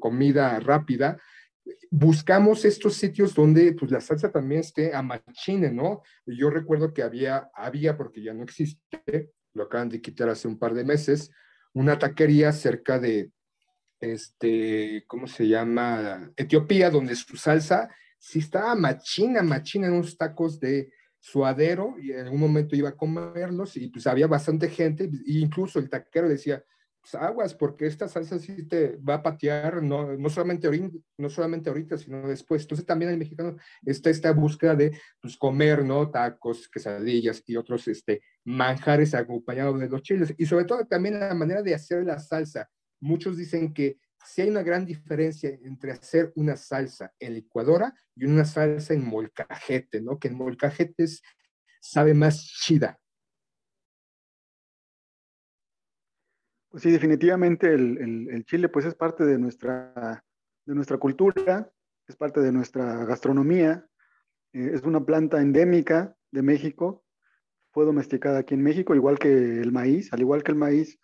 comida 0.00 0.58
rápida, 0.60 1.18
buscamos 1.90 2.64
estos 2.64 2.94
sitios 2.94 3.34
donde 3.34 3.72
pues 3.72 3.90
la 3.90 4.00
salsa 4.00 4.30
también 4.30 4.60
esté 4.60 4.94
a 4.94 5.02
machine, 5.02 5.70
¿no? 5.70 6.02
Yo 6.26 6.50
recuerdo 6.50 6.92
que 6.92 7.02
había, 7.02 7.50
había, 7.54 7.96
porque 7.96 8.22
ya 8.22 8.34
no 8.34 8.42
existe, 8.42 9.30
lo 9.54 9.64
acaban 9.64 9.88
de 9.88 10.02
quitar 10.02 10.28
hace 10.28 10.48
un 10.48 10.58
par 10.58 10.74
de 10.74 10.84
meses, 10.84 11.30
una 11.72 11.98
taquería 11.98 12.52
cerca 12.52 12.98
de, 12.98 13.30
este, 14.00 15.04
¿cómo 15.06 15.26
se 15.26 15.48
llama? 15.48 16.32
Etiopía, 16.36 16.90
donde 16.90 17.14
su 17.14 17.36
salsa 17.36 17.88
sí 18.24 18.38
estaba 18.38 18.74
machina, 18.74 19.42
machina 19.42 19.86
en 19.86 19.92
unos 19.92 20.16
tacos 20.16 20.58
de 20.58 20.90
suadero 21.20 21.96
y 22.00 22.12
en 22.12 22.20
algún 22.20 22.40
momento 22.40 22.74
iba 22.74 22.88
a 22.88 22.96
comerlos 22.96 23.76
y 23.76 23.88
pues 23.88 24.06
había 24.06 24.26
bastante 24.26 24.70
gente 24.70 25.04
e 25.04 25.10
incluso 25.26 25.78
el 25.78 25.90
taquero 25.90 26.26
decía, 26.26 26.64
pues 27.02 27.14
aguas, 27.16 27.54
porque 27.54 27.86
esta 27.86 28.08
salsa 28.08 28.38
sí 28.38 28.66
te 28.66 28.96
va 28.96 29.16
a 29.16 29.22
patear, 29.22 29.82
no, 29.82 30.16
no, 30.16 30.30
solamente, 30.30 30.66
ahorita, 30.66 30.88
no 31.18 31.28
solamente 31.28 31.68
ahorita, 31.68 31.98
sino 31.98 32.26
después. 32.26 32.62
Entonces 32.62 32.86
también 32.86 33.10
el 33.10 33.18
mexicano 33.18 33.56
está 33.84 34.08
esta 34.08 34.32
búsqueda 34.32 34.74
de 34.74 34.98
pues, 35.20 35.36
comer, 35.36 35.84
¿no? 35.84 36.10
Tacos, 36.10 36.66
quesadillas 36.70 37.42
y 37.46 37.56
otros 37.56 37.86
este, 37.88 38.22
manjares 38.44 39.14
acompañados 39.14 39.78
de 39.78 39.90
los 39.90 40.00
chiles. 40.00 40.34
Y 40.38 40.46
sobre 40.46 40.64
todo 40.64 40.86
también 40.86 41.20
la 41.20 41.34
manera 41.34 41.60
de 41.60 41.74
hacer 41.74 42.04
la 42.04 42.18
salsa. 42.18 42.70
Muchos 43.00 43.36
dicen 43.36 43.74
que 43.74 43.98
si 44.24 44.42
hay 44.42 44.48
una 44.48 44.62
gran 44.62 44.84
diferencia 44.84 45.50
entre 45.62 45.92
hacer 45.92 46.32
una 46.36 46.56
salsa 46.56 47.12
en 47.18 47.34
licuadora 47.34 47.94
y 48.14 48.24
una 48.24 48.44
salsa 48.44 48.94
en 48.94 49.04
molcajete, 49.06 50.00
¿no? 50.00 50.18
Que 50.18 50.28
en 50.28 50.36
molcajete 50.36 51.06
sabe 51.80 52.14
más 52.14 52.44
chida. 52.44 52.98
Pues 56.70 56.82
sí, 56.82 56.90
definitivamente 56.90 57.72
el, 57.72 58.44
chile 58.46 58.68
pues 58.68 58.84
es 58.84 58.96
parte 58.96 59.24
de 59.24 59.38
nuestra, 59.38 60.24
de 60.66 60.74
nuestra 60.74 60.98
cultura, 60.98 61.70
es 62.08 62.16
parte 62.16 62.40
de 62.40 62.50
nuestra 62.50 63.04
gastronomía, 63.04 63.86
eh, 64.52 64.70
es 64.74 64.82
una 64.82 65.04
planta 65.04 65.40
endémica 65.40 66.16
de 66.32 66.42
México, 66.42 67.04
fue 67.72 67.84
domesticada 67.84 68.40
aquí 68.40 68.54
en 68.54 68.62
México, 68.62 68.94
igual 68.94 69.18
que 69.18 69.60
el 69.60 69.70
maíz, 69.70 70.12
al 70.12 70.20
igual 70.20 70.42
que 70.42 70.50
el 70.52 70.58
maíz, 70.58 70.98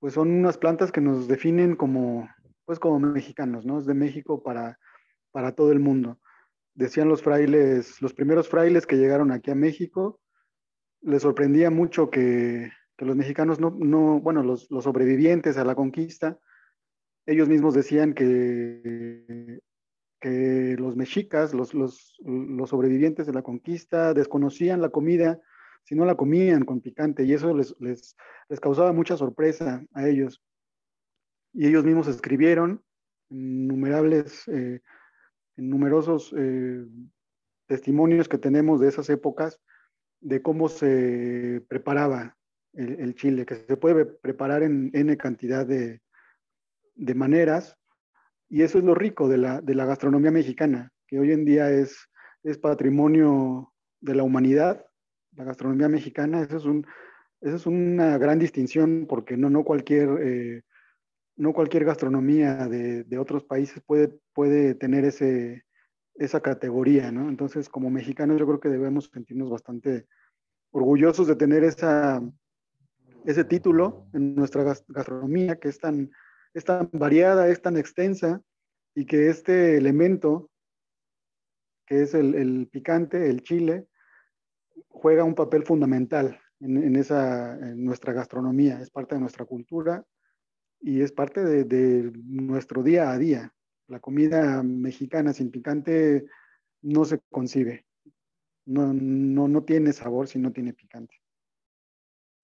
pues 0.00 0.14
son 0.14 0.30
unas 0.30 0.58
plantas 0.58 0.92
que 0.92 1.00
nos 1.00 1.28
definen 1.28 1.76
como, 1.76 2.28
pues 2.68 2.78
como 2.78 3.00
mexicanos, 3.00 3.64
¿no? 3.64 3.78
Es 3.78 3.86
de 3.86 3.94
México 3.94 4.42
para, 4.42 4.78
para 5.32 5.52
todo 5.52 5.72
el 5.72 5.80
mundo. 5.80 6.20
Decían 6.74 7.08
los 7.08 7.22
frailes, 7.22 8.02
los 8.02 8.12
primeros 8.12 8.46
frailes 8.46 8.86
que 8.86 8.98
llegaron 8.98 9.32
aquí 9.32 9.50
a 9.50 9.54
México, 9.54 10.20
les 11.00 11.22
sorprendía 11.22 11.70
mucho 11.70 12.10
que, 12.10 12.70
los 12.98 13.16
mexicanos 13.16 13.58
no, 13.58 13.70
no 13.70 14.20
bueno, 14.20 14.42
los, 14.42 14.68
sobrevivientes 14.68 15.56
a 15.56 15.64
la 15.64 15.74
conquista, 15.74 16.38
ellos 17.24 17.48
mismos 17.48 17.72
decían 17.72 18.12
que, 18.12 19.60
que 20.20 20.76
los 20.78 20.94
mexicas, 20.94 21.54
los, 21.54 21.72
los, 21.72 22.18
los 22.22 22.68
sobrevivientes 22.68 23.26
de 23.26 23.32
la 23.32 23.40
conquista, 23.40 24.12
desconocían 24.12 24.82
la 24.82 24.90
comida 24.90 25.40
si 25.84 25.94
no 25.94 26.04
la 26.04 26.16
comían 26.16 26.66
con 26.66 26.82
picante 26.82 27.24
y 27.24 27.32
eso 27.32 27.56
les, 27.56 27.74
les, 27.80 28.14
les 28.50 28.60
causaba 28.60 28.92
mucha 28.92 29.16
sorpresa 29.16 29.82
a 29.94 30.06
ellos 30.06 30.42
y 31.52 31.66
ellos 31.66 31.84
mismos 31.84 32.08
escribieron 32.08 32.82
innumerables, 33.30 34.46
eh, 34.48 34.80
numerosos 35.56 36.34
eh, 36.36 36.86
testimonios 37.66 38.28
que 38.28 38.38
tenemos 38.38 38.80
de 38.80 38.88
esas 38.88 39.10
épocas 39.10 39.60
de 40.20 40.42
cómo 40.42 40.68
se 40.68 41.62
preparaba 41.68 42.36
el, 42.74 43.14
chile, 43.14 43.44
que 43.44 43.56
se 43.56 43.76
puede 43.76 44.04
preparar 44.06 44.62
en 44.62 44.90
n 44.92 45.16
cantidad 45.16 45.66
de, 45.66 46.00
maneras, 47.14 47.76
y 48.48 48.62
eso 48.62 48.78
es 48.78 48.84
lo 48.84 48.94
rico 48.94 49.28
de 49.28 49.38
la, 49.38 49.60
gastronomía 49.60 50.30
mexicana, 50.30 50.92
que 51.06 51.18
hoy 51.18 51.32
en 51.32 51.44
día 51.44 51.70
es, 51.70 52.08
es 52.42 52.58
patrimonio 52.58 53.72
de 54.00 54.14
la 54.14 54.22
humanidad, 54.22 54.84
la 55.32 55.44
gastronomía 55.44 55.88
mexicana, 55.88 56.42
eso 56.42 56.56
es, 56.56 56.64
un, 56.64 56.86
es 57.40 57.66
una 57.66 58.18
gran 58.18 58.38
distinción 58.38 59.06
porque 59.08 59.36
no, 59.36 59.50
no 59.50 59.64
cualquier 59.64 60.08
eh, 60.20 60.62
no 61.38 61.52
cualquier 61.52 61.84
gastronomía 61.84 62.66
de, 62.66 63.18
otros 63.18 63.44
países 63.44 63.80
puede, 63.86 64.74
tener 64.74 65.04
esa 65.04 66.40
categoría. 66.40 67.08
Entonces, 67.08 67.68
como 67.68 67.90
mexicanos, 67.90 68.38
yo 68.38 68.46
creo 68.46 68.60
que 68.60 68.68
debemos 68.68 69.08
sentirnos 69.12 69.48
bastante 69.48 70.06
orgullosos 70.72 71.28
de 71.28 71.36
tener 71.36 71.62
ese 71.62 73.44
título 73.44 74.08
en 74.12 74.34
nuestra 74.34 74.64
gastronomía, 74.88 75.60
que 75.60 75.68
es 75.68 75.78
tan, 75.78 76.10
variada, 76.92 77.48
es 77.48 77.62
tan 77.62 77.76
extensa, 77.76 78.42
y 78.96 79.06
que 79.06 79.28
este 79.28 79.76
elemento, 79.76 80.50
que 81.86 82.02
es 82.02 82.14
el, 82.14 82.68
picante, 82.70 83.30
el 83.30 83.44
chile, 83.44 83.86
juega 84.88 85.22
un 85.22 85.36
papel 85.36 85.62
fundamental 85.62 86.40
en 86.58 86.92
nuestra 86.92 88.12
gastronomía, 88.12 88.80
es 88.80 88.90
parte 88.90 89.14
de 89.14 89.20
nuestra 89.20 89.44
cultura 89.44 90.04
y 90.80 91.00
es 91.02 91.12
parte 91.12 91.44
de, 91.44 92.12
nuestro 92.24 92.82
día 92.82 93.10
a 93.10 93.18
día. 93.18 93.54
La 93.88 94.00
comida 94.00 94.62
mexicana 94.62 95.32
sin 95.32 95.50
picante 95.50 96.26
no 96.82 97.04
se 97.04 97.20
concibe. 97.30 97.86
No, 98.66 98.92
no, 98.92 99.48
no 99.48 99.64
tiene 99.64 99.92
sabor 99.92 100.28
si 100.28 100.38
no 100.38 100.52
tiene 100.52 100.74
picante. 100.74 101.16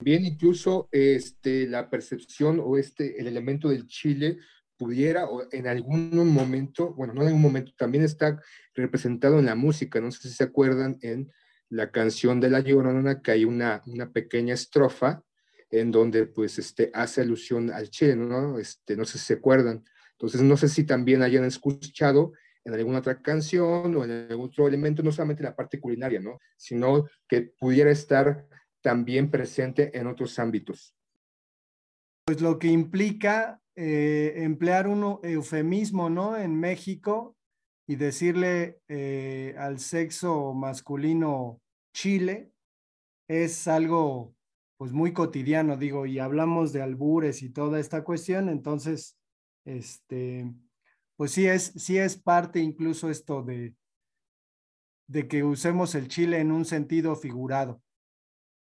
Bien, 0.00 0.25
incluso 0.25 0.88
este, 0.91 1.67
la 1.67 1.88
percepción 1.88 2.61
o 2.62 2.76
este, 2.76 3.21
el 3.21 3.26
elemento 3.26 3.69
del 3.69 3.87
chile 3.87 4.38
pudiera 4.76 5.26
o 5.26 5.47
en 5.53 5.67
algún 5.67 6.29
momento, 6.29 6.93
bueno, 6.95 7.14
no 7.14 7.23
en 7.23 7.29
algún 7.29 7.43
momento, 7.43 7.73
también 7.76 8.05
está 8.05 8.41
representado 8.75 9.38
en 9.38 9.47
la 9.47 9.55
música. 9.55 10.00
No 10.00 10.11
sé 10.11 10.29
si 10.29 10.35
se 10.35 10.45
acuerdan 10.45 10.99
en 11.03 11.31
la 11.69 11.91
canción 11.91 12.41
de 12.41 12.50
La 12.50 12.61
Llorona 12.61 13.23
que 13.23 13.31
hay 13.31 13.45
una, 13.45 13.83
una 13.87 14.11
pequeña 14.11 14.55
estrofa 14.55 15.23
en 15.81 15.90
donde 15.90 16.26
pues 16.26 16.59
este, 16.59 16.90
hace 16.95 17.21
alusión 17.21 17.71
al 17.71 17.90
Che, 17.90 18.14
¿no? 18.16 18.59
Este, 18.59 18.97
no 18.97 19.04
sé 19.04 19.19
si 19.19 19.26
se 19.26 19.35
acuerdan. 19.35 19.85
Entonces, 20.12 20.43
no 20.43 20.57
sé 20.57 20.69
si 20.69 20.85
también 20.85 21.23
hayan 21.23 21.45
escuchado 21.45 22.33
en 22.64 22.75
alguna 22.75 23.00
otra 23.00 23.21
canción 23.21 23.95
o 23.97 24.04
en 24.04 24.11
algún 24.31 24.47
otro 24.47 24.69
elemento, 24.69 25.02
no 25.02 25.12
solamente 25.12 25.43
la 25.43 25.54
parte 25.54 25.81
culinaria, 25.81 26.21
¿no? 26.21 26.38
Sino 26.57 27.07
que 27.28 27.43
pudiera 27.43 27.90
estar 27.90 28.47
también 28.85 29.31
presente 29.31 29.99
en 29.99 30.07
otros 30.07 30.38
ámbitos? 30.38 30.95
Pues 32.26 32.40
lo 32.40 32.59
que 32.59 32.69
implica 32.69 33.61
eh, 33.75 34.35
emplear 34.37 34.87
un 34.87 35.19
eufemismo, 35.23 36.11
¿no? 36.11 36.37
En 36.37 36.59
México 36.61 37.35
y 37.87 37.97
decirle 37.97 38.81
eh, 38.88 39.54
al 39.59 39.78
sexo 39.78 40.52
masculino 40.52 41.61
Chile 41.95 42.52
es 43.28 43.66
algo 43.69 44.34
pues 44.85 44.93
muy 44.93 45.14
cotidiano, 45.14 45.79
digo, 45.79 46.05
y 46.05 46.19
hablamos 46.19 46.75
de 46.75 46.83
albures 46.83 47.43
y 47.43 47.49
toda 47.49 47.81
esta 47.81 48.05
cuestión, 48.05 48.50
entonces, 48.50 49.17
este, 49.64 50.53
pues 51.17 51.31
sí 51.31 51.47
es, 51.47 51.73
sí 51.75 51.97
es 51.97 52.19
parte 52.19 52.61
incluso 52.61 53.09
esto 53.09 53.43
de, 53.43 53.75
de 55.09 55.26
que 55.26 55.43
usemos 55.43 55.95
el 55.95 56.09
chile 56.09 56.38
en 56.38 56.53
un 56.53 56.67
sentido 56.67 57.17
figurado. 57.17 57.81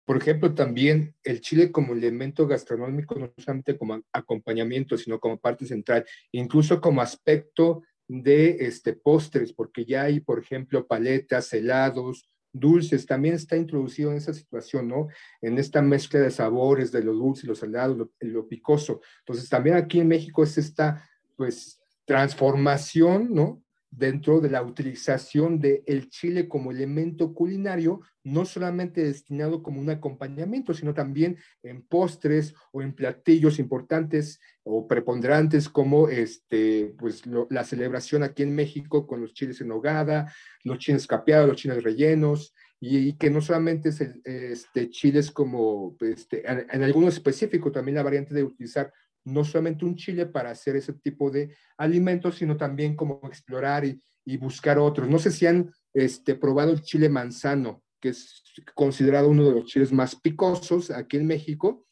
Por 0.06 0.16
ejemplo, 0.16 0.56
también 0.56 1.14
el 1.26 1.42
chile 1.42 1.74
como 1.74 1.92
elemento 1.92 2.48
gastronómico, 2.48 3.16
no 3.16 3.34
solamente 3.38 3.78
como 3.78 4.02
acompañamiento, 4.14 4.98
sino 4.98 5.20
como 5.20 5.38
parte 5.38 5.66
central, 5.66 6.06
incluso 6.32 6.80
como 6.80 7.02
aspecto 7.02 7.84
de 8.08 8.66
este, 8.66 8.94
postres, 8.94 9.52
porque 9.52 9.84
ya 9.84 10.04
hay, 10.04 10.22
por 10.22 10.40
ejemplo, 10.40 10.88
paletas, 10.88 11.52
helados, 11.52 12.30
dulces, 12.54 13.06
también 13.06 13.36
está 13.36 13.58
introducido 13.58 14.12
en 14.12 14.18
esa 14.18 14.34
situación, 14.34 14.88
¿no? 14.88 15.08
En 15.42 15.58
esta 15.58 15.82
mezcla 15.82 16.20
de 16.20 16.32
sabores, 16.32 16.92
de 16.92 17.04
lo 17.04 17.14
dulce, 17.14 17.48
lo 17.48 17.56
salado, 17.56 17.96
lo, 17.96 18.12
lo 18.20 18.48
picoso. 18.48 19.02
Entonces, 19.20 19.50
también 19.50 19.76
aquí 19.76 20.00
en 20.00 20.08
México 20.08 20.44
es 20.44 20.58
esta, 20.58 21.04
pues, 21.36 21.82
transformación, 22.06 23.34
¿no? 23.34 23.63
Dentro 23.96 24.40
de 24.40 24.50
la 24.50 24.64
utilización 24.64 25.60
del 25.60 25.84
el 25.86 26.10
chile 26.10 26.48
como 26.48 26.72
elemento 26.72 27.34
culinario, 27.34 28.02
no 28.24 28.46
solamente 28.46 29.04
destinado 29.04 29.62
como 29.62 29.80
un 29.80 29.90
acompañamiento, 29.90 30.74
sino 30.74 30.94
también 30.94 31.38
en 31.62 31.84
postres 31.84 32.56
o 32.72 32.82
en 32.82 32.94
platillos 32.94 33.60
importantes 33.60 34.40
o 34.64 34.88
preponderantes 34.88 35.70
como 35.70 36.10
este, 36.10 36.94
pues, 36.98 37.24
la 37.50 37.64
celebración 37.64 38.24
aquí 38.24 38.44
en 38.44 38.56
México 38.56 39.06
con 39.06 39.22
los 39.22 39.34
chiles 39.34 39.62
en 39.62 39.72
hogada, 39.72 40.34
los 40.64 40.80
chiles 40.80 41.06
capeados, 41.06 41.48
los 41.48 41.58
chiles 41.58 41.84
rellenos, 41.84 42.54
y, 42.80 43.14
que 43.14 43.30
no 43.30 43.40
solamente 43.40 43.90
es 43.90 44.02
el, 44.02 44.22
este, 44.26 44.90
chiles 44.90 45.32
como, 45.32 45.96
este, 46.02 46.50
en, 46.50 46.66
en 46.70 46.84
algunos 46.84 47.14
específicos, 47.14 47.72
también 47.72 47.96
la 47.96 48.04
variante 48.04 48.34
de 48.34 48.44
utilizar 48.44 48.92
no 49.26 49.44
solamente 49.44 49.86
un 49.86 49.96
chile 49.96 50.26
para 50.26 50.52
hacer 50.52 50.76
ese 50.76 50.94
tipo 50.94 51.32
de 51.32 51.56
alimentos, 51.78 52.36
sino 52.36 52.58
también 52.58 52.96
como 52.96 53.22
explorar 53.24 53.86
y, 53.86 54.00
buscar 54.38 54.80
otros. 54.80 55.10
No 55.10 55.20
sé 55.20 55.32
si 55.32 55.46
han 55.46 55.72
este, 55.94 56.36
probado 56.36 56.72
el 56.72 56.82
chile 56.82 57.10
manzano, 57.10 57.84
que 58.00 58.10
es 58.10 58.44
considerado 58.74 59.30
uno 59.30 59.46
de 59.46 59.52
los 59.52 59.66
chiles 59.66 59.92
más 59.92 60.16
picosos 60.16 60.92
aquí 60.92 61.18
en 61.18 61.28
México. 61.28 61.86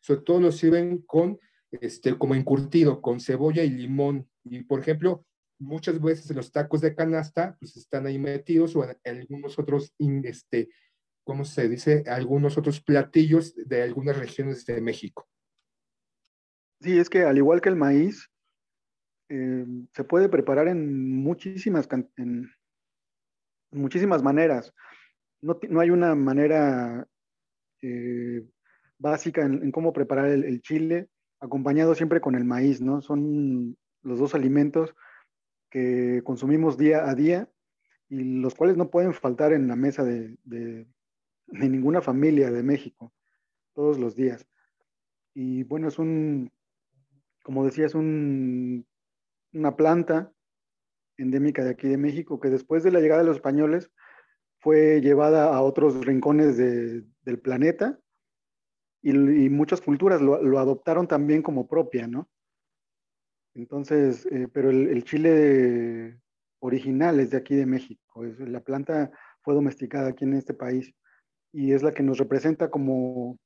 Sobre 0.00 0.22
todo 0.22 0.40
lo 0.40 0.52
sirven 0.52 1.02
con, 1.02 1.38
este, 1.70 2.16
como 2.16 2.34
encurtido, 2.34 3.02
con 3.02 3.20
cebolla 3.20 3.62
y 3.64 3.70
limón. 3.70 4.28
Y, 4.44 4.62
por 4.62 4.80
ejemplo, 4.80 5.26
muchas 5.58 6.00
veces 6.00 6.34
los 6.34 6.52
tacos 6.52 6.80
de 6.80 6.94
canasta, 6.94 7.56
pues 7.60 7.76
están 7.76 8.06
ahí 8.06 8.18
metidos 8.18 8.76
o 8.76 8.84
en, 8.84 8.96
algunos 9.04 9.58
otros, 9.58 9.92
este, 9.98 10.68
¿cómo 11.22 11.44
se 11.44 11.68
dice? 11.68 12.04
Algunos 12.06 12.56
otros 12.58 12.80
platillos 12.80 13.54
de 13.56 13.82
algunas 13.82 14.16
regiones 14.16 14.64
de 14.66 14.80
México. 14.80 15.28
Sí, 16.84 16.98
es 16.98 17.08
que 17.08 17.22
al 17.22 17.38
igual 17.38 17.62
que 17.62 17.70
el 17.70 17.76
maíz, 17.76 18.30
eh, 19.30 19.64
se 19.94 20.04
puede 20.04 20.28
preparar 20.28 20.68
en 20.68 21.16
muchísimas, 21.16 21.88
muchísimas 23.70 24.22
maneras. 24.22 24.74
No, 25.40 25.58
hay 25.80 25.88
una 25.88 26.14
manera 26.14 27.08
eh, 27.80 28.46
básica 28.98 29.46
en, 29.46 29.72
cómo 29.72 29.94
preparar 29.94 30.26
el, 30.28 30.60
chile, 30.60 31.08
acompañado 31.40 31.94
siempre 31.94 32.20
con 32.20 32.34
el 32.34 32.44
maíz, 32.44 32.82
¿no? 32.82 33.00
Son 33.00 33.78
los 34.02 34.18
dos 34.18 34.34
alimentos 34.34 34.94
que 35.70 36.20
consumimos 36.22 36.76
día 36.76 37.08
a 37.08 37.14
día 37.14 37.48
y 38.10 38.40
los 38.40 38.54
cuales 38.54 38.76
no 38.76 38.90
pueden 38.90 39.14
faltar 39.14 39.54
en 39.54 39.68
la 39.68 39.76
mesa 39.76 40.04
de, 40.04 40.36
de 40.44 40.86
ninguna 41.46 42.02
familia 42.02 42.50
de 42.50 42.62
México 42.62 43.10
todos 43.72 43.98
los 43.98 44.14
días. 44.14 44.46
Y 45.34 45.64
bueno, 45.64 45.88
es 45.88 45.98
un, 45.98 46.52
como 47.44 47.64
decía, 47.64 47.86
es 47.86 47.94
una 47.94 48.84
planta 49.76 50.32
endémica 51.18 51.62
de 51.62 51.70
aquí 51.70 51.88
de 51.88 51.98
México 51.98 52.40
que 52.40 52.48
después 52.48 52.82
de 52.82 52.90
la 52.90 53.00
llegada 53.00 53.20
de 53.20 53.26
los 53.28 53.36
españoles 53.36 53.92
fue 54.58 55.00
llevada 55.02 55.54
a 55.54 55.60
otros 55.60 56.04
rincones 56.06 56.56
del 56.56 57.38
planeta 57.40 58.00
y, 59.02 59.12
muchas 59.50 59.82
culturas 59.82 60.22
lo, 60.22 60.58
adoptaron 60.58 61.06
también 61.06 61.42
como 61.42 61.68
propia, 61.68 62.06
¿no? 62.06 62.30
Entonces, 63.52 64.26
eh, 64.32 64.48
pero 64.50 64.70
el, 64.70 65.04
chile 65.04 66.18
original 66.60 67.20
es 67.20 67.30
de 67.30 67.36
aquí 67.36 67.54
de 67.54 67.66
México, 67.66 68.24
la 68.24 68.60
planta 68.60 69.12
fue 69.42 69.52
domesticada 69.52 70.08
aquí 70.08 70.24
en 70.24 70.32
este 70.32 70.54
país 70.54 70.94
y 71.52 71.72
es 71.72 71.82
la 71.82 71.92
que 71.92 72.02
nos 72.02 72.16
representa 72.16 72.70
como, 72.70 73.38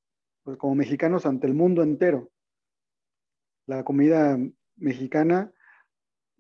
pues, 0.45 0.57
como 0.57 0.77
mexicanos 0.77 1.27
ante 1.27 1.49
el 1.49 1.55
mundo 1.55 1.83
entero 1.83 2.31
la 3.69 3.85
comida 3.85 4.39
mexicana 4.77 5.53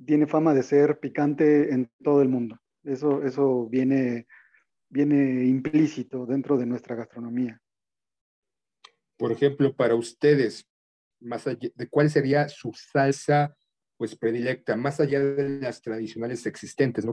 tiene 0.04 0.26
fama 0.26 0.54
de 0.54 0.62
ser 0.62 0.98
picante 0.98 1.72
en 1.72 1.90
todo 2.02 2.22
el 2.22 2.28
mundo. 2.28 2.58
Eso, 2.82 3.22
eso 3.22 3.68
viene, 3.68 4.26
viene 4.88 5.44
implícito 5.44 6.24
dentro 6.24 6.56
de 6.56 6.64
nuestra 6.64 6.96
gastronomía. 6.96 7.60
Por 9.18 9.30
ejemplo, 9.30 9.76
para 9.76 9.94
ustedes, 9.94 10.66
más 11.20 11.46
allá 11.46 11.68
de 11.74 11.88
cuál 11.88 12.08
sería 12.08 12.48
su 12.48 12.72
salsa 12.72 13.54
pues 13.98 14.16
predilecta, 14.16 14.76
más 14.76 15.00
allá 15.00 15.20
de 15.20 15.60
las 15.60 15.82
tradicionales 15.82 16.46
existentes, 16.46 17.04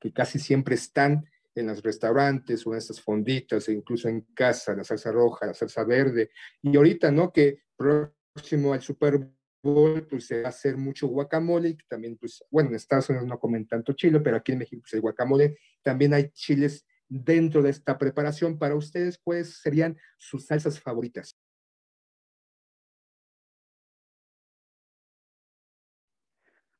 que 0.00 0.12
casi 0.12 0.38
siempre 0.38 0.74
están 0.74 1.22
en 1.54 1.66
los 1.66 1.82
restaurantes 1.82 2.66
o 2.66 2.72
en 2.72 2.78
estas 2.78 3.00
fonditas, 3.00 3.68
e 3.68 3.72
incluso 3.74 4.08
en 4.08 4.22
casa, 4.34 4.74
la 4.74 4.82
salsa 4.82 5.12
roja, 5.12 5.46
la 5.46 5.54
salsa 5.54 5.84
verde, 5.84 6.30
y 6.62 6.74
ahorita, 6.74 7.12
¿no? 7.12 7.30
Que 7.30 7.64
próximo 7.76 8.72
al 8.72 8.80
Super 8.80 9.28
pues 9.62 10.26
se 10.26 10.40
va 10.40 10.46
a 10.46 10.50
hacer 10.50 10.76
mucho 10.76 11.06
guacamole, 11.08 11.76
que 11.76 11.84
también, 11.88 12.16
pues, 12.16 12.42
bueno, 12.50 12.70
en 12.70 12.76
Estados 12.76 13.08
Unidos 13.10 13.28
no 13.28 13.38
comen 13.38 13.66
tanto 13.66 13.92
chile, 13.92 14.20
pero 14.20 14.36
aquí 14.36 14.52
en 14.52 14.58
México 14.58 14.82
pues, 14.88 15.00
guacamole, 15.00 15.58
también 15.82 16.14
hay 16.14 16.30
chiles 16.30 16.86
dentro 17.08 17.62
de 17.62 17.70
esta 17.70 17.98
preparación. 17.98 18.58
Para 18.58 18.74
ustedes, 18.74 19.18
¿cuáles 19.18 19.60
serían 19.60 19.98
sus 20.16 20.46
salsas 20.46 20.80
favoritas? 20.80 21.36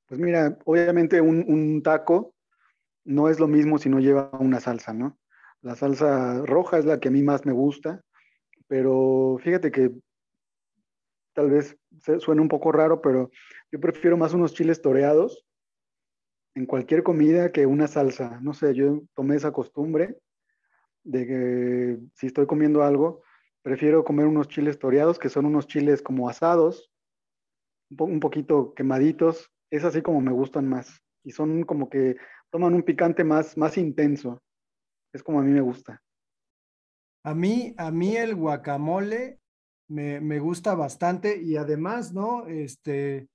Pues 0.06 0.18
mira, 0.20 0.58
obviamente 0.64 1.20
un, 1.20 1.44
un, 1.46 1.82
taco 1.82 2.34
no 3.04 3.28
es 3.28 3.38
lo 3.38 3.46
mismo 3.46 3.78
si 3.78 3.88
no 3.88 4.00
lleva 4.00 4.30
una 4.40 4.58
salsa, 4.58 4.92
¿no? 4.92 5.18
La 5.62 5.76
salsa 5.76 6.42
roja 6.46 6.78
es 6.78 6.84
la 6.84 6.98
que 6.98 7.08
a 7.08 7.10
mí 7.12 7.22
más 7.22 7.46
me 7.46 7.52
gusta, 7.52 8.02
pero 8.66 9.36
fíjate 9.40 9.70
que 9.70 9.92
tal 11.34 11.50
vez 11.50 11.76
suene 12.18 12.40
un 12.40 12.48
poco 12.48 12.72
raro, 12.72 13.00
pero 13.00 13.30
yo 13.70 13.80
prefiero 13.80 14.16
más 14.16 14.34
unos 14.34 14.54
chiles 14.54 14.82
toreados 14.82 15.46
en 16.54 16.66
cualquier 16.66 17.02
comida 17.02 17.52
que 17.52 17.66
una 17.66 17.86
salsa. 17.86 18.40
No 18.42 18.52
sé, 18.52 18.74
yo 18.74 19.02
tomé 19.14 19.36
esa 19.36 19.52
costumbre 19.52 20.18
de 21.04 21.26
que 21.26 21.98
si 22.14 22.26
estoy 22.26 22.46
comiendo 22.46 22.82
algo, 22.82 23.22
prefiero 23.62 24.04
comer 24.04 24.26
unos 24.26 24.48
chiles 24.48 24.78
toreados, 24.78 25.18
que 25.18 25.28
son 25.28 25.46
unos 25.46 25.66
chiles 25.66 26.02
como 26.02 26.28
asados, 26.28 26.90
un, 27.90 28.20
poquito 28.20 28.74
quemaditos. 28.74 29.50
Es 29.70 29.84
así 29.84 30.02
como 30.02 30.20
me 30.20 30.32
gustan 30.32 30.68
más. 30.68 31.00
Y 31.24 31.32
son 31.32 31.64
como 31.64 31.88
que 31.88 32.16
toman 32.50 32.74
un 32.74 32.82
picante 32.82 33.24
más, 33.24 33.56
más 33.56 33.76
intenso. 33.78 34.42
Es 35.12 35.22
como 35.22 35.40
a 35.40 35.42
mí 35.42 35.50
me 35.50 35.60
gusta. 35.60 36.02
A 37.22 37.34
mí, 37.34 37.74
a 37.76 37.90
mí 37.90 38.16
el 38.16 38.34
guacamole 38.34 39.39
me, 39.90 40.38
gusta 40.38 40.74
bastante 40.74 41.42
y 41.42 41.56
además, 41.56 42.12
¿no? 42.12 42.46
Este, 42.46 43.28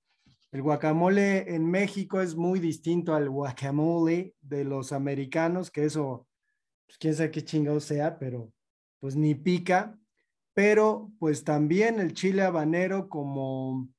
el 0.52 0.62
guacamole 0.62 1.54
en 1.54 1.70
México 1.70 2.20
es 2.20 2.34
muy 2.34 2.60
distinto 2.60 3.14
al 3.14 3.28
guacamole 3.28 4.34
de 4.40 4.64
los 4.64 4.92
americanos, 4.92 5.70
que 5.70 5.84
eso, 5.84 6.26
pues 6.86 6.98
quién 6.98 7.14
sabe 7.14 7.30
qué 7.30 7.44
chingado 7.44 7.78
sea, 7.80 8.18
pero 8.18 8.52
pues 9.00 9.16
ni 9.16 9.34
pica. 9.34 9.98
Pero 10.54 11.12
pues 11.18 11.44
también 11.44 12.00
el 12.00 12.14
chile 12.14 12.40
habanero 12.40 13.10
como, 13.10 13.90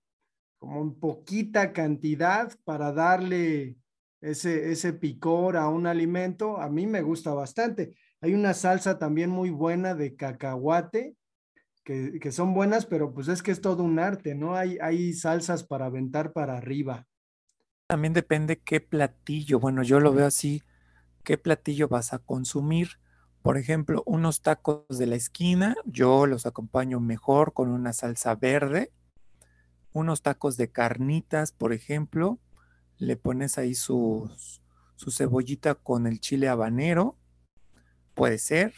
como 0.58 0.82
en 0.82 0.96
poquita 0.96 1.72
cantidad 1.72 2.52
para 2.63 2.91
darle 2.91 3.78
ese, 4.22 4.72
ese 4.72 4.93
picor 4.93 5.58
a 5.58 5.67
un 5.70 5.86
alimento, 5.86 6.58
a 6.58 6.70
mí 6.70 6.88
me 6.88 7.04
gusta 7.04 7.36
bastante. 7.36 7.93
Hay 8.20 8.34
una 8.34 8.56
salsa 8.56 8.98
también 8.98 9.30
muy 9.30 9.52
buena 9.52 9.93
de 9.93 10.15
cacahuate 10.15 11.17
que, 11.88 12.32
son 12.34 12.54
buenas, 12.54 12.86
pero 12.86 13.13
pues 13.13 13.30
es 13.30 13.41
que 13.41 13.52
es 13.52 13.62
todo 13.62 13.84
un 13.84 13.97
arte, 13.97 14.36
¿no? 14.36 14.56
Hay, 14.56 14.78
hay 14.82 15.13
salsas 15.13 15.63
para 15.63 15.86
aventar 15.86 16.34
para 16.34 16.58
arriba. 16.58 17.08
También 17.88 18.12
depende 18.12 18.60
qué 18.60 18.82
platillo, 18.82 19.62
bueno, 19.62 19.84
yo 19.84 20.02
lo 20.02 20.12
veo 20.12 20.26
así, 20.26 20.63
qué 21.23 21.38
platillo 21.38 21.88
vas 21.88 22.13
a 22.13 22.19
consumir, 22.19 23.00
Por 23.41 23.58
ejemplo, 23.58 24.04
unos 24.06 24.41
tacos 24.41 24.86
de 24.89 25.06
la 25.06 25.15
esquina, 25.15 25.76
yo 25.86 26.26
los 26.26 26.45
acompaño 26.45 27.00
mejor 27.00 27.54
con 27.54 27.69
una 27.69 27.93
salsa 27.93 28.36
verde. 28.36 28.91
Unos 29.93 30.21
tacos 30.21 30.58
de 30.58 30.69
carnitas, 30.69 31.54
por 31.54 31.71
ejemplo, 31.71 32.39
le 32.97 33.15
pones 33.15 33.58
ahí 33.58 33.73
su, 33.73 34.30
su 34.97 35.12
cebollita 35.12 35.76
con 35.76 36.08
el 36.08 36.19
chile 36.19 36.50
habanero, 36.50 37.15
puede 38.15 38.38
ser. 38.38 38.73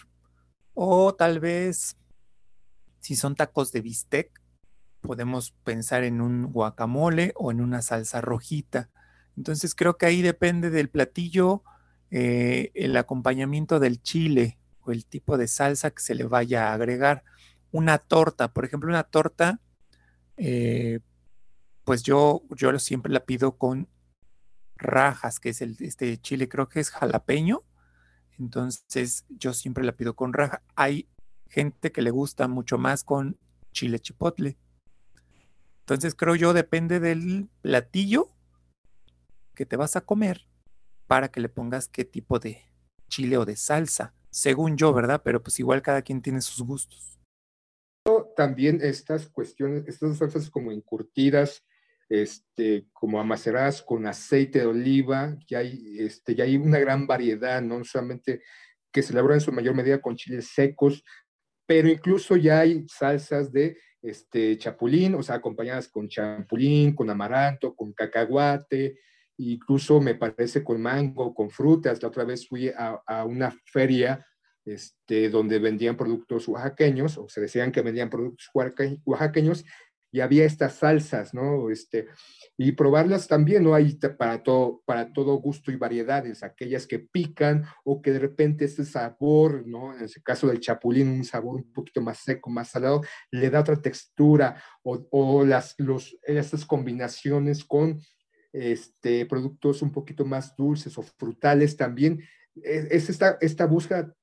O 0.76 1.16
tal 1.16 1.40
vez, 1.40 1.99
si 3.00 3.16
son 3.16 3.36
tacos 3.36 3.72
de 3.72 3.82
bistec, 3.82 4.42
podemos 5.02 5.52
pensar 5.64 6.04
en 6.04 6.22
un 6.22 6.52
guacamole 6.52 7.34
o 7.36 7.52
en 7.52 7.62
una 7.62 7.82
salsa 7.82 8.22
rojita. 8.22 8.90
Entonces 9.38 9.76
creo 9.76 9.98
que 9.98 10.06
ahí 10.06 10.22
depende 10.22 10.70
del 10.70 10.90
platillo, 10.90 11.64
eh, 12.12 12.72
el 12.74 12.98
acompañamiento 12.98 13.80
del 13.80 14.02
chile 14.02 14.60
o 14.82 14.92
el 14.92 15.06
tipo 15.06 15.38
de 15.38 15.48
salsa 15.48 15.92
que 15.92 16.02
se 16.02 16.16
le 16.16 16.26
vaya 16.26 16.70
a 16.70 16.74
agregar. 16.74 17.24
Una 17.72 18.00
torta, 18.00 18.52
por 18.52 18.66
ejemplo, 18.66 18.90
una 18.90 19.04
torta, 19.04 19.60
eh, 20.38 21.00
pues 21.84 22.04
yo, 22.04 22.44
yo 22.56 22.78
siempre 22.80 23.12
la 23.12 23.26
pido 23.26 23.58
con 23.58 23.88
rajas, 24.76 25.40
que 25.40 25.50
es 25.50 25.62
el, 25.62 25.78
este 25.80 26.18
chile, 26.18 26.50
creo 26.50 26.68
que 26.70 26.80
es 26.80 26.90
jalapeño. 26.90 27.64
Entonces 28.38 29.26
yo 29.30 29.54
siempre 29.54 29.84
la 29.84 29.92
pido 29.92 30.16
con 30.16 30.34
raja. 30.34 30.64
Hay 30.76 31.10
gente 31.50 31.92
que 31.92 32.02
le 32.02 32.12
gusta 32.12 32.48
mucho 32.48 32.78
más 32.78 33.04
con 33.04 33.38
chile 33.72 34.00
chipotle. 34.00 34.58
Entonces 35.82 36.16
creo 36.16 36.36
yo 36.36 36.54
depende 36.54 37.00
del 37.00 37.50
platillo 37.62 38.30
que 39.56 39.66
te 39.66 39.76
vas 39.76 39.96
a 39.96 40.02
comer 40.02 40.48
para 41.08 41.30
que 41.30 41.40
le 41.40 41.50
pongas 41.50 41.88
qué 41.88 42.06
tipo 42.06 42.40
de 42.40 42.64
chile 43.10 43.38
o 43.38 43.46
de 43.46 43.56
salsa, 43.56 44.14
según 44.30 44.78
yo, 44.78 44.94
¿verdad? 44.94 45.22
Pero 45.24 45.42
pues 45.42 45.60
igual 45.60 45.82
cada 45.82 46.04
quien 46.04 46.22
tiene 46.22 46.42
sus 46.42 46.66
gustos. 46.66 47.20
También 48.36 48.80
estas 48.82 49.28
cuestiones, 49.28 49.88
estas 49.88 50.18
salsas 50.18 50.50
como 50.50 50.72
encurtidas, 50.72 51.64
este, 52.08 52.88
como 52.94 53.20
amaceradas 53.20 53.82
con 53.82 54.08
aceite 54.08 54.60
de 54.60 54.66
oliva, 54.66 55.38
ya 55.48 55.60
hay, 55.60 55.98
este, 56.00 56.36
ya 56.36 56.44
hay 56.44 56.58
una 56.58 56.80
gran 56.80 57.06
variedad, 57.06 57.62
no 57.62 57.84
solamente 57.84 58.42
que 58.92 59.04
se 59.04 59.14
elaboran 59.14 59.38
en 59.38 59.42
su 59.42 59.52
mayor 59.52 59.76
medida 59.76 60.02
con 60.02 60.16
chiles 60.16 60.48
secos, 60.48 61.04
pero 61.70 61.88
incluso 61.88 62.36
ya 62.36 62.62
hay 62.62 62.84
salsas 62.88 63.52
de 63.52 63.78
este, 64.02 64.58
chapulín, 64.58 65.14
o 65.14 65.22
sea, 65.22 65.36
acompañadas 65.36 65.88
con 65.88 66.10
chapulín, 66.10 66.96
con 66.96 67.12
amaranto, 67.12 67.76
con 67.76 67.94
cacahuate, 67.94 68.98
incluso 69.38 70.02
me 70.02 70.16
parece 70.16 70.64
con 70.64 70.82
mango, 70.82 71.32
con 71.32 71.52
frutas. 71.52 72.02
La 72.02 72.08
otra 72.08 72.24
vez 72.24 72.48
fui 72.48 72.72
a, 72.76 73.24
una 73.24 73.56
feria 73.66 74.26
este, 74.66 75.30
donde 75.30 75.60
vendían 75.60 75.96
productos 75.96 76.48
oaxaqueños, 76.48 77.20
o 77.20 77.30
se 77.30 77.42
decían 77.42 77.72
que 77.72 77.84
vendían 77.84 78.10
productos 78.10 78.50
oaxaqueños, 79.06 79.64
y 80.12 80.22
había 80.22 80.46
estas 80.46 80.76
salsas, 80.76 81.34
¿no? 81.34 81.70
Este, 81.70 82.08
y 82.58 82.72
probarlas 82.74 83.28
también, 83.28 83.64
¿no? 83.64 83.74
Hay 83.74 83.94
para 84.18 84.44
todo, 84.44 84.82
para 84.86 85.14
todo 85.14 85.36
gusto 85.36 85.72
y 85.72 85.76
variedades, 85.76 86.44
aquellas 86.44 86.88
que 86.88 87.00
pican 87.00 87.66
o 87.84 88.02
que 88.02 88.12
de 88.12 88.20
repente 88.20 88.66
ese 88.66 88.86
sabor, 88.86 89.68
¿no? 89.68 89.96
En 89.96 90.06
ese 90.06 90.22
caso 90.22 90.48
del 90.48 90.60
chapulín, 90.60 91.10
un 91.10 91.24
sabor 91.24 91.56
un 91.58 91.72
poquito 91.72 92.02
más 92.02 92.20
seco, 92.20 92.50
más 92.50 92.70
salado, 92.70 93.02
le 93.32 93.50
da 93.50 93.62
otra 93.62 93.82
textura 93.82 94.62
o, 94.84 95.08
o 95.12 95.46
las, 95.46 95.76
los, 95.78 96.18
estas 96.24 96.66
combinaciones 96.66 97.64
con 97.64 98.00
este, 98.52 99.26
productos 99.26 99.82
un 99.82 99.92
poquito 99.92 100.26
más 100.26 100.56
dulces 100.56 100.98
o 100.98 101.04
frutales 101.04 101.78
también. 101.78 102.22
Es, 102.56 102.86
es 102.90 103.10
esta, 103.10 103.38
esta 103.42 103.66
búsqueda 103.66 104.14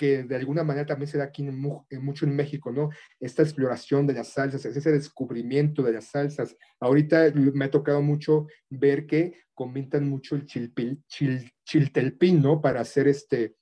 que 0.00 0.22
de 0.22 0.34
alguna 0.34 0.64
manera 0.64 0.86
también 0.86 1.08
se 1.08 1.18
da 1.18 1.24
aquí 1.24 1.46
en, 1.46 1.60
mucho 1.60 2.24
en 2.24 2.34
México, 2.34 2.72
¿no? 2.72 2.88
Esta 3.20 3.42
exploración 3.42 4.06
de 4.06 4.14
las 4.14 4.28
salsas, 4.28 4.64
ese 4.64 4.92
descubrimiento 4.92 5.82
de 5.82 5.92
las 5.92 6.06
salsas. 6.06 6.56
Ahorita 6.80 7.30
me 7.34 7.66
ha 7.66 7.70
tocado 7.70 8.00
mucho 8.00 8.46
ver 8.70 9.04
que 9.04 9.34
comentan 9.52 10.08
mucho 10.08 10.36
el 10.36 10.46
chilpil, 10.46 11.04
chil, 11.06 11.52
chiltelpín, 11.66 12.40
¿no? 12.40 12.62
Para 12.62 12.80
hacer 12.80 13.08
este, 13.08 13.56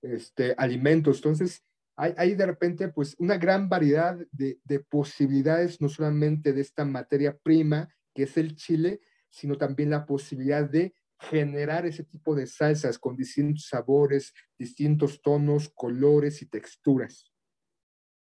este 0.00 0.54
alimentos. 0.56 1.16
Entonces, 1.16 1.64
hay, 1.96 2.14
hay, 2.16 2.36
de 2.36 2.46
repente 2.46 2.86
pues 2.90 3.16
una 3.18 3.36
gran 3.36 3.68
variedad 3.68 4.16
de, 4.30 4.60
de 4.62 4.78
posibilidades, 4.78 5.80
no 5.80 5.88
solamente 5.88 6.52
de 6.52 6.60
esta 6.60 6.84
materia 6.84 7.36
prima 7.36 7.88
que 8.14 8.22
es 8.22 8.36
el 8.36 8.54
chile, 8.54 9.00
sino 9.28 9.58
también 9.58 9.90
la 9.90 10.06
posibilidad 10.06 10.70
de 10.70 10.94
generar 11.20 11.84
ese 11.86 12.02
tipo 12.02 12.34
de 12.34 12.46
salsas 12.46 12.98
con 12.98 13.16
distintos 13.16 13.68
sabores, 13.68 14.32
distintos 14.58 15.20
tonos, 15.20 15.70
colores 15.74 16.40
y 16.42 16.46
texturas. 16.46 17.30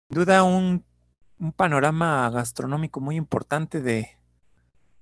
Sin 0.09 0.19
duda 0.19 0.43
un, 0.43 0.85
panorama 1.57 2.29
gastronómico 2.31 3.01
muy 3.01 3.17
importante 3.17 3.81
de, 3.81 4.09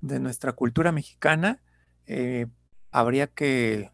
nuestra 0.01 0.53
cultura 0.53 0.93
mexicana. 0.93 1.61
Eh, 2.07 2.47
habría 2.91 3.27
que 3.27 3.91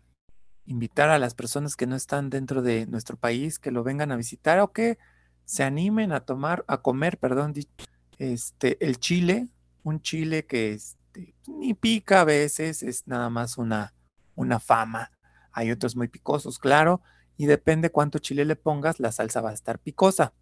invitar 0.67 1.11
a 1.11 1.19
las 1.19 1.35
personas 1.35 1.77
que 1.77 1.87
no 1.87 1.97
están 1.97 2.31
dentro 2.31 2.63
de 2.63 2.87
nuestro 2.87 3.17
país 3.17 3.59
que 3.59 3.71
lo 3.71 3.83
vengan 3.83 4.13
a 4.13 4.17
visitar 4.17 4.61
o 4.61 4.73
que 4.73 4.99
se 5.45 5.63
animen 5.63 6.13
a 6.13 6.21
tomar, 6.21 6.65
a 6.69 6.79
comer, 6.79 7.19
perdón, 7.19 7.55
este, 8.19 8.85
el 8.85 8.99
chile, 8.99 9.49
un 9.83 10.01
chile 10.01 10.47
que 10.47 10.73
es, 10.73 10.97
este, 11.15 11.35
ni 11.47 11.75
pica 11.75 12.23
a 12.23 12.25
veces, 12.25 12.83
es 12.83 13.07
nada 13.07 13.31
más 13.31 13.59
una, 13.59 13.95
una 14.35 14.61
fama. 14.61 15.13
Hay 15.53 15.71
otros 15.71 15.97
muy 15.97 16.09
picosos, 16.09 16.59
claro, 16.59 17.01
y 17.37 17.47
depende 17.47 17.91
cuánto 17.91 18.19
chile 18.19 18.45
le 18.45 18.57
pongas, 18.57 19.01
la 19.01 19.13
salsa 19.13 19.41
va 19.41 19.51
a 19.51 19.55
estar 19.55 19.79
picosa. 19.79 20.35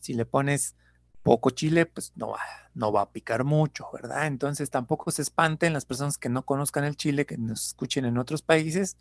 Si 0.00 0.14
le 0.14 0.26
pones 0.26 0.76
poco 1.22 1.50
chile, 1.50 1.86
pues 1.86 2.12
no 2.14 2.28
va, 2.28 2.40
no 2.74 2.92
va 2.92 3.02
a 3.02 3.10
picar 3.10 3.44
mucho, 3.44 3.86
¿verdad? 3.92 4.26
Entonces 4.26 4.70
tampoco 4.70 5.10
se 5.10 5.22
espanten 5.22 5.72
las 5.72 5.84
personas 5.84 6.18
que 6.18 6.28
no 6.28 6.44
conozcan 6.44 6.84
el 6.84 6.96
chile, 6.96 7.26
que 7.26 7.38
nos 7.38 7.68
escuchen 7.68 8.04
en 8.04 8.18
otros 8.18 8.42
países, 8.42 8.96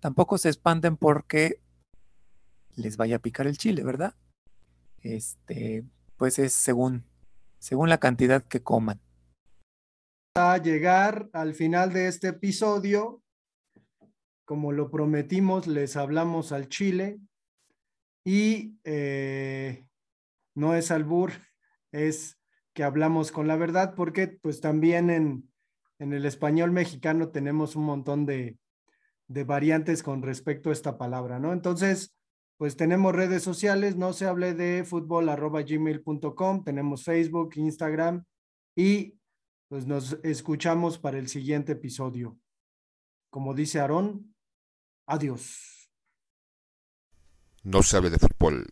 tampoco 0.00 0.38
se 0.38 0.48
espanten 0.48 0.96
porque 0.96 1.60
les 2.76 2.96
vaya 2.96 3.16
a 3.16 3.20
picar 3.20 3.46
el 3.46 3.58
chile, 3.58 3.82
¿verdad? 3.82 4.14
Este, 5.02 5.84
pues 6.16 6.38
es 6.38 6.54
según, 6.54 7.04
según 7.58 7.88
la 7.88 7.98
cantidad 7.98 8.42
que 8.42 8.62
coman 8.62 9.00
a 10.36 10.58
llegar 10.58 11.30
al 11.32 11.54
final 11.54 11.94
de 11.94 12.08
este 12.08 12.28
episodio. 12.28 13.22
Como 14.44 14.70
lo 14.70 14.90
prometimos, 14.90 15.66
les 15.66 15.96
hablamos 15.96 16.52
al 16.52 16.68
Chile 16.68 17.18
y 18.22 18.78
eh, 18.84 19.86
no 20.54 20.74
es 20.74 20.90
albur, 20.90 21.32
es 21.92 22.38
que 22.74 22.84
hablamos 22.84 23.32
con 23.32 23.48
la 23.48 23.56
verdad, 23.56 23.94
porque 23.94 24.28
pues 24.28 24.60
también 24.60 25.08
en, 25.08 25.50
en 25.98 26.12
el 26.12 26.26
español 26.26 26.70
mexicano 26.70 27.30
tenemos 27.30 27.74
un 27.74 27.84
montón 27.84 28.26
de, 28.26 28.58
de 29.28 29.44
variantes 29.44 30.02
con 30.02 30.20
respecto 30.20 30.68
a 30.68 30.74
esta 30.74 30.98
palabra, 30.98 31.38
¿no? 31.38 31.54
Entonces, 31.54 32.14
pues 32.58 32.76
tenemos 32.76 33.14
redes 33.14 33.42
sociales, 33.42 33.96
no 33.96 34.12
se 34.12 34.26
hable 34.26 34.52
de 34.52 34.84
fútbol 34.84 35.30
arroba 35.30 35.62
gmail.com, 35.62 36.62
tenemos 36.62 37.04
Facebook, 37.04 37.52
Instagram 37.56 38.24
y 38.76 39.16
pues 39.68 39.86
nos 39.86 40.18
escuchamos 40.22 40.98
para 40.98 41.18
el 41.18 41.28
siguiente 41.28 41.72
episodio. 41.72 42.38
Como 43.30 43.54
dice 43.54 43.80
Aarón, 43.80 44.34
adiós. 45.06 45.90
No 47.62 47.82
se 47.82 47.96
hable 47.96 48.10
de 48.10 48.18
fútbol. 48.18 48.66